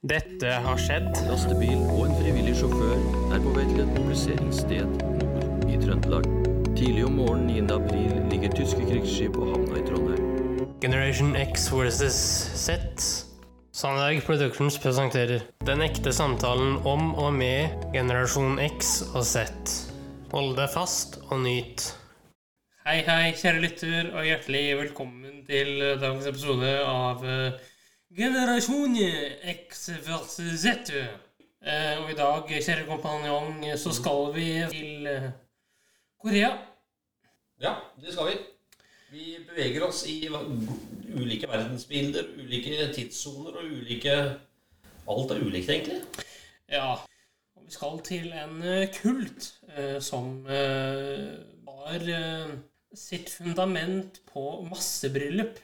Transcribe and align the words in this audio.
Dette 0.00 0.48
har 0.64 0.78
skjedd. 0.80 1.10
Lastebil 1.28 1.76
og 1.92 2.06
en 2.06 2.14
frivillig 2.16 2.54
sjåfør 2.56 3.02
er 3.36 3.42
på 3.44 3.50
vei 3.52 3.66
til 3.68 3.82
et 3.82 3.90
mobiliseringssted 3.92 4.94
nord 5.20 5.66
i 5.68 5.76
Trøndelag. 5.76 6.28
Tidlig 6.70 7.02
om 7.04 7.18
morgenen 7.20 7.66
9. 7.68 7.74
april 7.74 8.14
ligger 8.30 8.54
tyske 8.56 8.80
krigsskip 8.88 9.34
på 9.36 9.50
havna 9.50 9.76
i 9.76 9.84
Trondheim. 9.84 10.62
Generation 10.80 11.36
X 11.36 11.68
versus 11.68 12.16
Z. 12.62 12.80
Sandberg 13.76 14.24
Productions 14.24 14.80
presenterer 14.80 15.44
Den 15.68 15.84
ekte 15.84 16.16
samtalen 16.16 16.78
om 16.88 17.10
og 17.20 17.34
med 17.36 17.84
generasjon 17.92 18.56
X 18.70 19.02
og 19.12 19.26
Z. 19.28 19.52
Hold 20.32 20.56
deg 20.56 20.72
fast 20.72 21.20
og 21.28 21.42
nyt. 21.44 21.90
Hei, 22.88 23.02
hei, 23.04 23.34
kjære 23.36 23.60
lytter, 23.66 24.14
og 24.16 24.24
hjertelig 24.24 24.64
velkommen 24.80 25.44
til 25.44 25.76
dagens 26.00 26.30
episode 26.32 26.72
av 26.88 27.20
eh, 27.28 27.60
Generasjon 28.10 28.96
X 29.44 29.88
versus 30.02 30.60
Z. 30.60 30.90
Eh, 31.62 31.98
og 32.02 32.08
i 32.10 32.16
dag, 32.18 32.48
kjære 32.48 32.86
kompanjong, 32.88 33.60
så 33.78 33.92
skal 33.94 34.32
vi 34.34 34.46
til 34.72 35.06
eh, 35.06 35.28
Korea. 36.18 36.48
Ja, 37.62 37.76
det 38.02 38.10
skal 38.10 38.32
vi. 38.32 38.34
Vi 39.12 39.36
beveger 39.46 39.86
oss 39.86 40.02
i 40.10 40.26
ulike 40.26 41.46
verdensbilder, 41.50 42.32
ulike 42.42 42.90
tidssoner 42.94 43.60
og 43.60 43.70
ulike 43.78 44.16
Alt 45.10 45.30
er 45.30 45.40
ulikt, 45.42 45.70
egentlig. 45.70 46.02
Ja, 46.70 46.92
og 47.54 47.62
vi 47.66 47.72
skal 47.74 48.02
til 48.06 48.34
en 48.34 48.60
eh, 48.62 48.90
kult 48.94 49.52
som 50.02 50.46
eh, 50.50 51.38
sitt 52.94 53.30
fundament 53.30 54.20
på 54.26 54.66
massebryllup. 54.66 55.62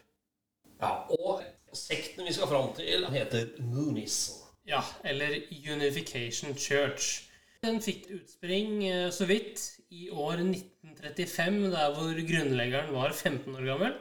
Ja, 0.80 0.94
Og 1.10 1.42
sekten 1.78 2.26
vi 2.26 2.32
skal 2.34 2.48
fram 2.50 2.72
til, 2.76 3.06
heter 3.12 3.48
Moonies. 3.62 4.18
Ja, 4.66 4.80
eller 5.06 5.36
Unification 5.72 6.56
Church. 6.58 7.22
Den 7.62 7.78
fikk 7.82 8.08
utspring 8.18 8.80
eh, 8.88 9.10
så 9.14 9.26
vidt 9.28 9.62
i 9.94 10.08
år 10.10 10.42
1935, 10.42 11.70
der 11.72 11.92
hvor 11.94 12.18
grunnleggeren 12.28 12.92
var 12.94 13.12
15 13.14 13.54
år 13.54 13.66
gammel. 13.70 13.94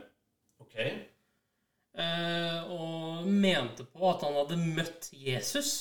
Ok. 0.60 0.76
eh, 1.98 2.72
Og 2.72 3.28
mente 3.28 3.86
på 3.86 4.10
at 4.10 4.24
han 4.26 4.38
hadde 4.42 4.58
møtt 4.76 5.10
Jesus. 5.14 5.72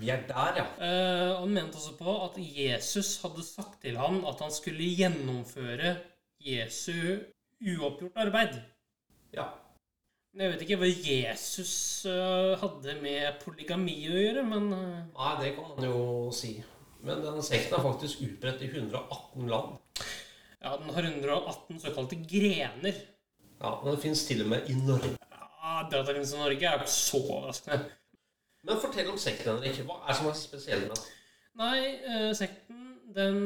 Vi 0.00 0.08
er 0.10 0.24
der, 0.26 0.56
ja. 0.58 0.64
Eh, 0.82 1.34
han 1.38 1.52
mente 1.54 1.78
også 1.78 1.92
på 2.00 2.16
at 2.24 2.38
Jesus 2.40 3.20
hadde 3.22 3.44
sagt 3.46 3.80
til 3.84 3.96
han 4.00 4.24
at 4.26 4.40
han 4.42 4.50
skulle 4.54 4.88
gjennomføre 4.98 5.96
Jesu 6.42 7.20
uoppgjort 7.62 8.16
arbeid. 8.24 8.58
Ja. 9.36 9.46
Jeg 10.34 10.50
vet 10.50 10.62
ikke 10.64 10.76
hva 10.80 10.88
Jesus 10.90 11.72
eh, 12.10 12.54
hadde 12.58 12.94
med 12.98 13.36
polygami 13.44 13.92
å 14.10 14.16
gjøre, 14.18 14.42
men 14.48 14.64
eh, 14.74 15.02
Nei, 15.14 15.32
det 15.38 15.52
kan 15.54 15.68
man 15.76 15.86
jo 15.86 16.00
si. 16.34 16.56
Men 17.06 17.20
den 17.22 17.38
sekten 17.44 17.76
er 17.78 17.84
faktisk 17.84 18.24
utbredt 18.26 18.64
i 18.66 18.70
118 18.72 19.46
land. 19.52 19.76
ja, 20.64 20.72
den 20.80 20.90
har 20.96 21.06
118 21.06 21.78
såkalte 21.84 22.18
grener. 22.26 22.98
Ja, 23.60 23.76
Men 23.84 23.92
den 23.92 24.00
fins 24.02 24.24
til 24.26 24.42
og 24.42 24.50
med 24.50 24.66
i 24.72 24.74
Norge. 24.80 25.12
Ja, 25.30 25.86
Det 25.90 26.00
at 26.00 26.06
den 26.10 26.18
finnes 26.18 26.34
i 26.34 26.40
Norge, 26.42 26.66
er 26.66 26.74
jo 26.74 26.82
ikke 26.82 26.94
så 26.96 27.20
overraskende. 27.22 27.78
Men 28.64 28.80
fortell 28.82 29.10
om 29.12 29.20
sekten, 29.20 29.52
Henrik. 29.54 29.82
Hva 29.86 30.00
er 30.00 30.10
det 30.10 30.18
som 30.18 30.30
er 30.32 30.38
spesielt 30.40 30.88
med 30.88 30.96
den? 30.96 31.08
Nei, 31.62 31.80
eh, 32.10 32.30
sekten 32.34 32.80
den 33.14 33.40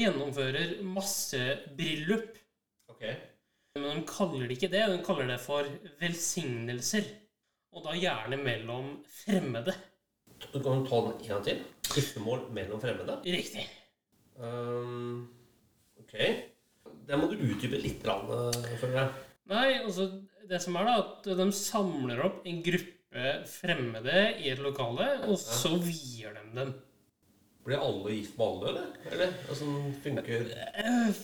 gjennomfører 0.00 0.78
massebryllup. 0.96 2.38
Ok. 2.88 3.04
Men 3.76 4.00
de 4.00 4.06
kaller 4.08 4.46
det 4.48 4.56
ikke 4.56 4.72
det. 4.72 4.82
De 4.92 4.98
kaller 5.04 5.30
det 5.30 5.38
for 5.42 5.68
velsignelser. 6.00 7.08
Og 7.76 7.84
da 7.84 7.94
gjerne 7.98 8.38
mellom 8.40 8.92
fremmede. 9.12 9.74
Du 10.40 10.58
kan 10.64 10.84
ta 10.86 11.00
den 11.04 11.12
en 11.16 11.28
gang 11.28 11.44
til. 11.44 11.62
Giftermål 11.92 12.46
mellom 12.56 12.80
fremmede. 12.80 13.18
Riktig. 13.24 13.66
Um, 14.36 15.28
ok. 16.00 16.14
Det 17.06 17.18
må 17.20 17.28
du 17.30 17.36
utdype 17.38 17.78
litt, 17.80 18.04
føler 18.80 18.98
jeg. 18.98 19.12
Nei, 19.52 19.68
altså 19.78 20.08
det 20.48 20.58
som 20.62 20.76
er 20.78 20.88
da, 20.88 20.96
at 21.04 21.28
de 21.38 21.46
samler 21.54 22.24
opp 22.26 22.46
en 22.48 22.58
gruppe 22.66 23.36
fremmede 23.50 24.24
i 24.42 24.50
et 24.52 24.60
lokale, 24.62 25.06
og 25.30 25.38
så 25.40 25.76
vier 25.80 26.34
de 26.36 26.44
dem. 26.56 26.74
Blir 27.66 27.82
alle 27.82 28.12
gift 28.14 28.36
med 28.38 28.46
alle, 28.46 28.72
eller? 28.72 28.90
Eller 29.10 29.32
Altså, 29.50 29.70
funker 30.04 30.52
Eh, 30.82 31.22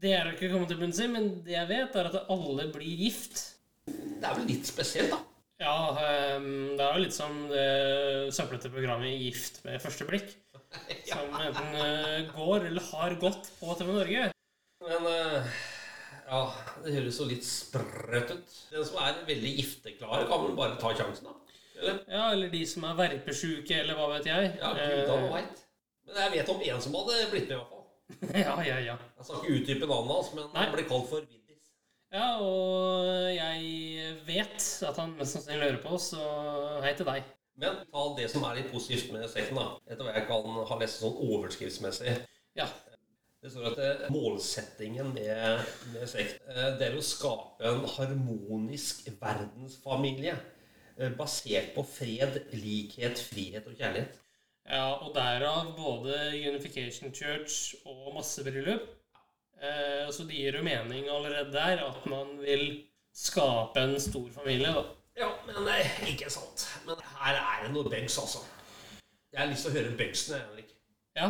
Det 0.00 0.14
er 0.16 0.32
ikke 0.32 0.50
kommet 0.52 0.70
til 0.72 0.80
bunns 0.80 1.00
i, 1.00 1.06
men 1.10 1.30
det 1.46 1.54
jeg 1.54 1.70
vet, 1.70 1.94
er 1.96 2.10
at 2.10 2.32
alle 2.32 2.66
blir 2.74 3.04
gift. 3.04 3.38
Det 3.86 4.24
er 4.24 4.36
vel 4.38 4.48
litt 4.48 4.68
spesielt, 4.68 5.12
da. 5.12 5.20
Ja, 5.62 5.76
ehm, 6.02 6.74
det 6.74 6.82
er 6.82 6.96
jo 6.96 7.04
litt 7.04 7.14
som 7.14 7.36
det 7.50 7.66
søplete 8.34 8.72
programmet 8.74 9.14
Gift 9.22 9.60
med 9.64 9.82
første 9.82 10.06
blikk. 10.08 10.34
Som 11.06 11.30
enten 11.38 11.76
eh, 11.78 12.24
går 12.32 12.64
eller 12.66 12.82
har 12.90 13.14
gått 13.22 13.52
på 13.60 13.76
TV 13.78 13.92
Norge. 13.94 14.24
Men 14.82 15.06
eh, 15.06 15.60
ja, 16.26 16.40
det 16.82 16.96
høres 16.96 17.20
jo 17.20 17.28
litt 17.28 17.46
sprøtt 17.46 18.32
ut. 18.32 18.56
Den 18.72 18.86
som 18.88 18.98
er 19.04 19.20
veldig 19.28 19.52
gifteklare, 19.60 20.26
kan 20.26 20.42
vel 20.42 20.56
bare 20.58 20.80
ta 20.80 20.90
sjansen, 20.96 21.28
da? 21.28 21.60
Eller? 21.78 22.00
Ja, 22.10 22.24
eller 22.32 22.50
de 22.50 22.64
som 22.66 22.86
er 22.88 22.98
verpesjuke, 22.98 23.78
eller 23.84 23.98
hva 23.98 24.10
vet 24.16 24.28
jeg. 24.30 24.50
Ja, 24.58 24.72
gud 24.74 25.12
han 25.12 25.30
veit. 25.36 25.62
Men 26.08 26.20
jeg 26.24 26.34
vet 26.34 26.52
om 26.52 26.66
en 26.66 26.84
som 26.84 26.98
hadde 26.98 27.22
blitt 27.30 27.48
med, 27.48 27.54
i 27.54 27.60
hvert 27.60 27.70
fall. 27.70 27.73
Eh, 28.10 28.40
ja, 28.46 28.56
ja, 28.66 28.78
ja. 28.90 28.96
Jeg 29.18 29.26
skal 29.28 29.40
ikke 29.40 29.56
utdype 29.58 29.88
navnet 29.88 30.16
hans, 30.16 30.30
men 30.36 30.46
Nei. 30.50 30.64
han 30.64 30.74
blir 30.76 30.88
kalt 30.90 31.08
for 31.10 31.24
Viddis. 31.24 31.62
Ja, 32.14 32.28
og 32.38 33.08
jeg 33.34 34.18
vet 34.26 34.66
at 34.88 35.00
han 35.02 35.16
mest 35.18 35.36
sannsynlig 35.36 35.70
hører 35.70 35.82
på, 35.82 35.98
så 36.02 36.26
hei 36.84 36.94
til 36.98 37.08
deg. 37.08 37.26
Men 37.58 37.84
ta 37.90 38.04
det 38.18 38.26
som 38.32 38.44
er 38.46 38.58
litt 38.58 38.72
positivt 38.72 39.12
med 39.14 39.28
sekten, 39.30 39.58
da. 39.58 39.76
Etter 39.86 40.06
hva 40.06 40.16
jeg 40.16 40.26
kan 40.30 40.58
ha 40.70 40.80
lest 40.80 41.02
sånn 41.02 41.20
overskriftsmessig. 41.26 42.16
Ja. 42.58 42.68
Det 43.44 43.50
står 43.52 43.74
at 43.74 44.06
målsettingen 44.08 45.10
med, 45.12 45.64
med 45.92 46.08
sekt 46.08 46.38
eh, 46.48 46.68
det 46.80 46.86
er 46.86 46.94
å 46.96 47.02
skape 47.04 47.66
en 47.68 47.82
harmonisk 47.92 49.10
verdensfamilie 49.20 50.32
eh, 50.32 51.10
basert 51.18 51.74
på 51.74 51.84
fred, 51.84 52.38
likhet, 52.56 53.20
frihet 53.20 53.68
og 53.68 53.76
kjærlighet. 53.76 54.16
Ja, 54.64 54.94
og 55.04 55.12
derav 55.14 55.74
både 55.76 56.16
Unification 56.48 57.12
Church 57.14 57.74
og 57.84 58.14
massebryllup. 58.16 58.86
Eh, 59.60 60.08
så 60.12 60.24
det 60.24 60.38
gir 60.38 60.56
jo 60.58 60.64
mening 60.64 61.08
allerede 61.08 61.52
der 61.52 61.84
at 61.84 62.06
man 62.10 62.38
vil 62.40 62.84
skape 63.14 63.80
en 63.80 63.98
stor 64.00 64.28
familie, 64.34 64.72
da. 64.72 64.84
Ja, 65.20 65.28
men 65.46 65.68
eh, 65.70 66.00
ikke 66.10 66.30
sant. 66.32 66.66
Men 66.88 67.02
her 67.20 67.38
er 67.38 67.66
det 67.66 67.74
noe 67.74 67.90
bengs, 67.90 68.16
altså. 68.18 68.42
Jeg 69.34 69.42
har 69.42 69.50
lyst 69.50 69.66
til 69.66 69.74
å 69.74 69.76
høre 69.78 69.96
bugsene, 69.98 70.40
Henrik. 70.42 70.72
Ja, 71.14 71.28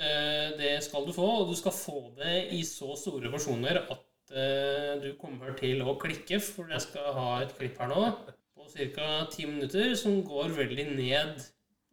eh, 0.00 0.48
det 0.58 0.72
skal 0.86 1.06
du 1.06 1.12
få, 1.14 1.28
og 1.42 1.52
du 1.52 1.56
skal 1.58 1.76
få 1.76 2.00
det 2.18 2.34
i 2.56 2.64
så 2.66 2.96
store 2.98 3.30
porsjoner 3.30 3.84
at 3.84 4.34
eh, 4.34 4.92
du 5.04 5.12
kommer 5.20 5.54
til 5.58 5.84
å 5.84 5.98
klikke, 6.00 6.40
for 6.42 6.72
jeg 6.72 6.88
skal 6.88 7.12
ha 7.16 7.30
et 7.44 7.54
klipp 7.58 7.78
her 7.82 7.92
nå 7.92 8.04
på 8.56 8.66
ca. 8.96 9.08
ti 9.30 9.46
minutter 9.50 9.94
som 9.98 10.20
går 10.26 10.56
veldig 10.58 10.90
ned 10.96 11.44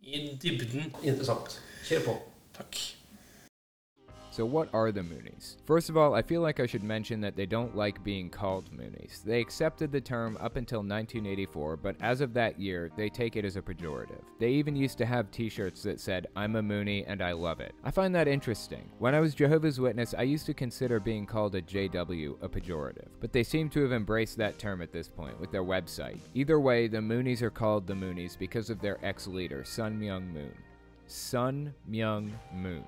i 0.07 0.37
dybden. 0.41 0.93
Interessant. 1.03 1.59
Kjør 1.87 2.05
på. 2.07 2.21
Takk. 2.57 2.96
So, 4.37 4.45
what 4.45 4.69
are 4.71 4.91
the 4.91 5.01
Moonies? 5.01 5.55
First 5.65 5.89
of 5.89 5.97
all, 5.97 6.13
I 6.13 6.21
feel 6.21 6.41
like 6.41 6.59
I 6.59 6.67
should 6.67 6.83
mention 6.83 7.19
that 7.21 7.35
they 7.35 7.47
don't 7.47 7.75
like 7.75 8.03
being 8.03 8.29
called 8.29 8.69
Moonies. 8.71 9.23
They 9.23 9.41
accepted 9.41 9.91
the 9.91 9.99
term 9.99 10.37
up 10.39 10.57
until 10.57 10.81
1984, 10.81 11.77
but 11.77 11.95
as 12.01 12.21
of 12.21 12.35
that 12.35 12.59
year, 12.59 12.91
they 12.95 13.09
take 13.09 13.35
it 13.35 13.45
as 13.45 13.55
a 13.55 13.63
pejorative. 13.63 14.21
They 14.37 14.51
even 14.51 14.75
used 14.75 14.99
to 14.99 15.07
have 15.07 15.31
t 15.31 15.49
shirts 15.49 15.81
that 15.81 15.99
said, 15.99 16.27
I'm 16.35 16.55
a 16.55 16.61
Moonie 16.61 17.03
and 17.07 17.23
I 17.23 17.31
love 17.31 17.61
it. 17.61 17.73
I 17.83 17.89
find 17.89 18.13
that 18.13 18.27
interesting. 18.27 18.87
When 18.99 19.15
I 19.15 19.21
was 19.21 19.33
Jehovah's 19.33 19.79
Witness, 19.79 20.13
I 20.15 20.21
used 20.21 20.45
to 20.45 20.53
consider 20.53 20.99
being 20.99 21.25
called 21.25 21.55
a 21.55 21.61
JW 21.63 22.37
a 22.39 22.47
pejorative, 22.47 23.07
but 23.19 23.33
they 23.33 23.43
seem 23.43 23.69
to 23.69 23.81
have 23.81 23.91
embraced 23.91 24.37
that 24.37 24.59
term 24.59 24.83
at 24.83 24.91
this 24.91 25.09
point 25.09 25.39
with 25.39 25.51
their 25.51 25.63
website. 25.63 26.19
Either 26.35 26.59
way, 26.59 26.87
the 26.87 26.99
Moonies 26.99 27.41
are 27.41 27.49
called 27.49 27.87
the 27.87 27.95
Moonies 27.95 28.37
because 28.37 28.69
of 28.69 28.81
their 28.81 29.03
ex 29.03 29.25
leader, 29.25 29.63
Sun 29.63 29.99
Myung 29.99 30.31
Moon. 30.31 30.53
Sun 31.07 31.73
Myung 31.89 32.33
Moon. 32.53 32.83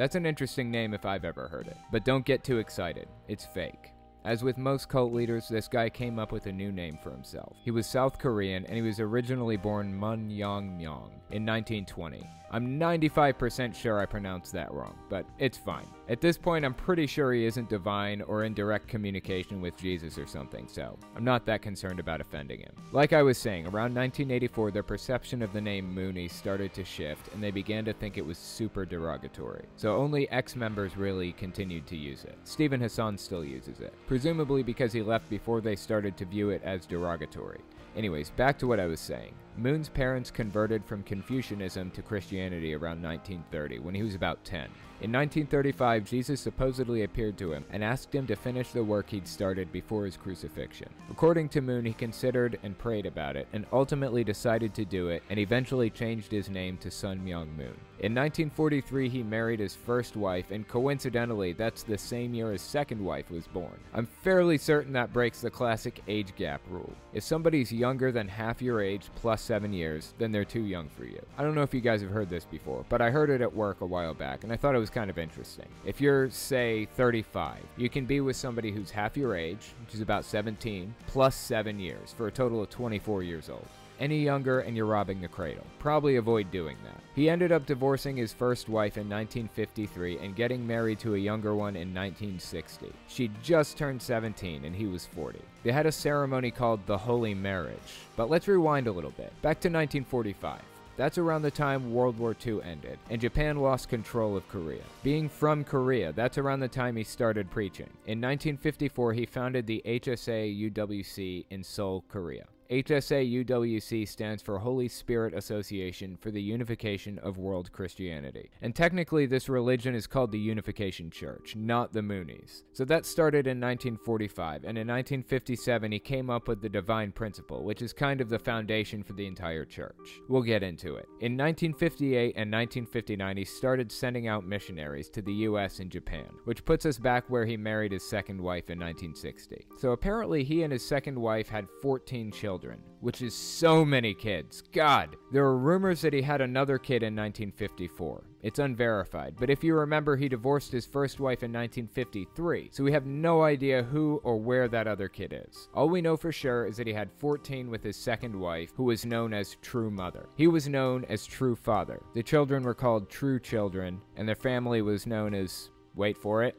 That's 0.00 0.14
an 0.14 0.24
interesting 0.24 0.70
name 0.70 0.94
if 0.94 1.04
I've 1.04 1.26
ever 1.26 1.46
heard 1.46 1.66
it. 1.66 1.76
But 1.92 2.06
don't 2.06 2.24
get 2.24 2.42
too 2.42 2.56
excited, 2.56 3.06
it's 3.28 3.44
fake. 3.44 3.92
As 4.24 4.42
with 4.42 4.56
most 4.56 4.88
cult 4.88 5.12
leaders, 5.12 5.46
this 5.46 5.68
guy 5.68 5.90
came 5.90 6.18
up 6.18 6.32
with 6.32 6.46
a 6.46 6.52
new 6.52 6.72
name 6.72 6.98
for 7.02 7.10
himself. 7.10 7.54
He 7.62 7.70
was 7.70 7.86
South 7.86 8.18
Korean 8.18 8.64
and 8.64 8.76
he 8.76 8.80
was 8.80 8.98
originally 8.98 9.58
born 9.58 9.94
Mun 9.94 10.30
Yong 10.30 10.78
Myong 10.78 11.10
in 11.28 11.44
1920. 11.44 12.26
I'm 12.52 12.80
95% 12.80 13.74
sure 13.74 14.00
I 14.00 14.06
pronounced 14.06 14.52
that 14.52 14.72
wrong, 14.72 14.96
but 15.08 15.24
it's 15.38 15.56
fine. 15.56 15.86
At 16.08 16.20
this 16.20 16.36
point, 16.36 16.64
I'm 16.64 16.74
pretty 16.74 17.06
sure 17.06 17.32
he 17.32 17.44
isn't 17.44 17.68
divine 17.68 18.22
or 18.22 18.42
in 18.42 18.54
direct 18.54 18.88
communication 18.88 19.60
with 19.60 19.76
Jesus 19.76 20.18
or 20.18 20.26
something, 20.26 20.66
so 20.66 20.98
I'm 21.14 21.22
not 21.22 21.46
that 21.46 21.62
concerned 21.62 22.00
about 22.00 22.20
offending 22.20 22.58
him. 22.58 22.72
Like 22.90 23.12
I 23.12 23.22
was 23.22 23.38
saying, 23.38 23.66
around 23.66 23.94
1984, 23.94 24.72
their 24.72 24.82
perception 24.82 25.42
of 25.42 25.52
the 25.52 25.60
name 25.60 25.94
Mooney 25.94 26.26
started 26.26 26.74
to 26.74 26.84
shift 26.84 27.32
and 27.32 27.40
they 27.40 27.52
began 27.52 27.84
to 27.84 27.92
think 27.92 28.18
it 28.18 28.26
was 28.26 28.38
super 28.38 28.84
derogatory. 28.84 29.66
So 29.76 29.96
only 29.96 30.28
ex 30.30 30.56
members 30.56 30.96
really 30.96 31.32
continued 31.32 31.86
to 31.86 31.96
use 31.96 32.24
it. 32.24 32.36
Steven 32.42 32.80
Hassan 32.80 33.16
still 33.16 33.44
uses 33.44 33.78
it, 33.78 33.94
presumably 34.08 34.64
because 34.64 34.92
he 34.92 35.02
left 35.02 35.30
before 35.30 35.60
they 35.60 35.76
started 35.76 36.16
to 36.16 36.24
view 36.24 36.50
it 36.50 36.62
as 36.64 36.84
derogatory. 36.84 37.60
Anyways, 37.96 38.30
back 38.30 38.58
to 38.58 38.66
what 38.66 38.80
I 38.80 38.86
was 38.86 39.00
saying. 39.00 39.34
Moon's 39.56 39.88
parents 39.88 40.30
converted 40.30 40.84
from 40.84 41.02
Confucianism 41.02 41.90
to 41.90 42.02
Christianity 42.02 42.74
around 42.74 43.02
1930 43.02 43.80
when 43.80 43.94
he 43.94 44.02
was 44.02 44.14
about 44.14 44.42
10. 44.44 44.68
In 45.02 45.12
1935, 45.12 46.04
Jesus 46.04 46.42
supposedly 46.42 47.04
appeared 47.04 47.38
to 47.38 47.54
him 47.54 47.64
and 47.70 47.82
asked 47.82 48.14
him 48.14 48.26
to 48.26 48.36
finish 48.36 48.72
the 48.72 48.84
work 48.84 49.08
he'd 49.08 49.26
started 49.26 49.72
before 49.72 50.04
his 50.04 50.18
crucifixion. 50.18 50.90
According 51.10 51.48
to 51.50 51.62
Moon, 51.62 51.86
he 51.86 51.94
considered 51.94 52.58
and 52.62 52.76
prayed 52.76 53.06
about 53.06 53.34
it 53.34 53.48
and 53.54 53.64
ultimately 53.72 54.24
decided 54.24 54.74
to 54.74 54.84
do 54.84 55.08
it 55.08 55.22
and 55.30 55.38
eventually 55.38 55.88
changed 55.88 56.30
his 56.30 56.50
name 56.50 56.76
to 56.78 56.90
Sun 56.90 57.20
Myung 57.20 57.56
Moon. 57.56 57.80
In 58.00 58.14
1943, 58.14 59.08
he 59.10 59.22
married 59.22 59.60
his 59.60 59.74
first 59.74 60.16
wife, 60.16 60.50
and 60.50 60.66
coincidentally, 60.66 61.52
that's 61.52 61.82
the 61.82 61.98
same 61.98 62.32
year 62.32 62.52
his 62.52 62.62
second 62.62 63.02
wife 63.02 63.30
was 63.30 63.46
born. 63.46 63.78
I'm 63.92 64.06
fairly 64.06 64.56
certain 64.56 64.94
that 64.94 65.12
breaks 65.12 65.42
the 65.42 65.50
classic 65.50 66.02
age 66.08 66.34
gap 66.34 66.62
rule. 66.70 66.92
If 67.12 67.24
somebody's 67.24 67.70
younger 67.70 68.10
than 68.10 68.26
half 68.26 68.62
your 68.62 68.80
age 68.80 69.10
plus 69.16 69.42
seven 69.42 69.72
years, 69.74 70.14
then 70.18 70.32
they're 70.32 70.46
too 70.46 70.64
young 70.64 70.88
for 70.88 71.04
you. 71.04 71.20
I 71.36 71.42
don't 71.42 71.54
know 71.54 71.62
if 71.62 71.74
you 71.74 71.82
guys 71.82 72.00
have 72.00 72.10
heard 72.10 72.30
this 72.30 72.46
before, 72.46 72.86
but 72.88 73.02
I 73.02 73.10
heard 73.10 73.28
it 73.28 73.42
at 73.42 73.54
work 73.54 73.82
a 73.82 73.86
while 73.86 74.14
back, 74.14 74.44
and 74.44 74.52
I 74.52 74.56
thought 74.56 74.74
it 74.74 74.78
was 74.78 74.89
kind 74.90 75.10
of 75.10 75.18
interesting. 75.18 75.68
If 75.84 76.00
you're, 76.00 76.30
say, 76.30 76.86
35, 76.96 77.58
you 77.76 77.88
can 77.88 78.04
be 78.04 78.20
with 78.20 78.36
somebody 78.36 78.70
who's 78.70 78.90
half 78.90 79.16
your 79.16 79.34
age, 79.34 79.72
which 79.84 79.94
is 79.94 80.00
about 80.00 80.24
17, 80.24 80.94
plus 81.06 81.34
seven 81.34 81.78
years, 81.78 82.12
for 82.16 82.26
a 82.26 82.32
total 82.32 82.62
of 82.62 82.70
24 82.70 83.22
years 83.22 83.48
old 83.48 83.66
any 84.00 84.18
younger 84.18 84.60
and 84.60 84.76
you're 84.76 84.86
robbing 84.86 85.20
the 85.20 85.28
cradle. 85.28 85.64
Probably 85.78 86.16
avoid 86.16 86.50
doing 86.50 86.76
that. 86.84 87.00
He 87.14 87.28
ended 87.28 87.52
up 87.52 87.66
divorcing 87.66 88.16
his 88.16 88.32
first 88.32 88.68
wife 88.68 88.96
in 88.96 89.08
1953 89.08 90.18
and 90.18 90.34
getting 90.34 90.66
married 90.66 90.98
to 91.00 91.14
a 91.14 91.18
younger 91.18 91.54
one 91.54 91.76
in 91.76 91.94
1960. 91.94 92.92
She 93.08 93.30
just 93.42 93.76
turned 93.76 94.00
17 94.00 94.64
and 94.64 94.74
he 94.74 94.86
was 94.86 95.06
40. 95.06 95.38
They 95.62 95.72
had 95.72 95.86
a 95.86 95.92
ceremony 95.92 96.50
called 96.50 96.80
the 96.86 96.98
Holy 96.98 97.34
Marriage. 97.34 97.76
But 98.16 98.30
let's 98.30 98.48
rewind 98.48 98.86
a 98.86 98.92
little 98.92 99.10
bit. 99.10 99.32
Back 99.42 99.60
to 99.60 99.68
1945. 99.68 100.60
That's 100.96 101.18
around 101.18 101.42
the 101.42 101.50
time 101.50 101.92
World 101.92 102.18
War 102.18 102.36
II 102.44 102.62
ended, 102.62 102.98
and 103.08 103.20
Japan 103.20 103.56
lost 103.56 103.88
control 103.88 104.36
of 104.36 104.48
Korea. 104.48 104.82
Being 105.02 105.28
from 105.28 105.64
Korea, 105.64 106.12
that's 106.12 106.38
around 106.38 106.60
the 106.60 106.68
time 106.68 106.96
he 106.96 107.04
started 107.04 107.50
preaching. 107.50 107.88
In 108.06 108.20
1954, 108.20 109.14
he 109.14 109.26
founded 109.26 109.66
the 109.66 109.82
HSA 109.86 110.72
UWC 110.72 111.46
in 111.50 111.62
Seoul, 111.64 112.04
Korea. 112.08 112.46
HSA 112.70 113.44
UWC 113.44 114.06
stands 114.06 114.40
for 114.40 114.56
Holy 114.56 114.86
Spirit 114.86 115.34
Association 115.34 116.16
for 116.16 116.30
the 116.30 116.40
Unification 116.40 117.18
of 117.18 117.36
World 117.36 117.72
Christianity. 117.72 118.48
And 118.62 118.76
technically, 118.76 119.26
this 119.26 119.48
religion 119.48 119.92
is 119.92 120.06
called 120.06 120.30
the 120.30 120.38
Unification 120.38 121.10
Church, 121.10 121.56
not 121.56 121.92
the 121.92 122.00
Moonies. 122.00 122.62
So 122.72 122.84
that 122.84 123.06
started 123.06 123.48
in 123.48 123.58
1945, 123.58 124.58
and 124.58 124.78
in 124.78 124.86
1957, 124.86 125.90
he 125.90 125.98
came 125.98 126.30
up 126.30 126.46
with 126.46 126.62
the 126.62 126.68
Divine 126.68 127.10
Principle, 127.10 127.64
which 127.64 127.82
is 127.82 127.92
kind 127.92 128.20
of 128.20 128.28
the 128.28 128.38
foundation 128.38 129.02
for 129.02 129.14
the 129.14 129.26
entire 129.26 129.64
church. 129.64 130.20
We'll 130.28 130.42
get 130.42 130.62
into 130.62 130.94
it. 130.94 131.08
In 131.18 131.36
1958 131.36 132.36
and 132.36 132.52
1959, 132.52 133.36
he 133.36 133.44
started 133.44 133.90
sending 133.90 134.28
out 134.28 134.46
missionaries 134.46 135.08
to 135.10 135.22
the 135.22 135.32
US 135.32 135.80
and 135.80 135.90
Japan, 135.90 136.28
which 136.44 136.64
puts 136.64 136.86
us 136.86 136.98
back 136.98 137.24
where 137.26 137.46
he 137.46 137.56
married 137.56 137.90
his 137.90 138.08
second 138.08 138.40
wife 138.40 138.70
in 138.70 138.78
1960. 138.78 139.66
So 139.76 139.90
apparently, 139.90 140.44
he 140.44 140.62
and 140.62 140.72
his 140.72 140.86
second 140.86 141.18
wife 141.18 141.48
had 141.48 141.66
14 141.82 142.30
children 142.30 142.59
children, 142.60 142.78
which 143.00 143.22
is 143.22 143.34
so 143.34 143.84
many 143.84 144.12
kids. 144.14 144.62
God! 144.72 145.16
There 145.32 145.44
are 145.44 145.56
rumors 145.56 146.02
that 146.02 146.12
he 146.12 146.22
had 146.22 146.40
another 146.40 146.78
kid 146.78 147.02
in 147.02 147.16
1954. 147.16 148.24
It's 148.42 148.58
unverified, 148.58 149.36
but 149.38 149.50
if 149.50 149.64
you 149.64 149.74
remember, 149.74 150.16
he 150.16 150.28
divorced 150.28 150.72
his 150.72 150.86
first 150.86 151.20
wife 151.20 151.42
in 151.42 151.52
1953, 151.52 152.70
so 152.72 152.84
we 152.84 152.92
have 152.92 153.06
no 153.06 153.42
idea 153.42 153.82
who 153.82 154.20
or 154.24 154.36
where 154.36 154.68
that 154.68 154.86
other 154.86 155.08
kid 155.08 155.44
is. 155.46 155.68
All 155.74 155.88
we 155.88 156.00
know 156.02 156.16
for 156.16 156.32
sure 156.32 156.66
is 156.66 156.76
that 156.76 156.86
he 156.86 156.92
had 156.92 157.10
14 157.18 157.70
with 157.70 157.82
his 157.82 157.96
second 157.96 158.38
wife, 158.38 158.72
who 158.76 158.84
was 158.84 159.06
known 159.06 159.32
as 159.32 159.56
True 159.62 159.90
Mother. 159.90 160.28
He 160.36 160.46
was 160.46 160.68
known 160.68 161.04
as 161.08 161.26
True 161.26 161.56
Father. 161.56 162.02
The 162.14 162.22
children 162.22 162.62
were 162.62 162.74
called 162.74 163.10
True 163.10 163.40
Children, 163.40 164.00
and 164.16 164.28
their 164.28 164.36
family 164.36 164.82
was 164.82 165.06
known 165.06 165.34
as, 165.34 165.70
wait 165.94 166.16
for 166.16 166.42
it, 166.42 166.56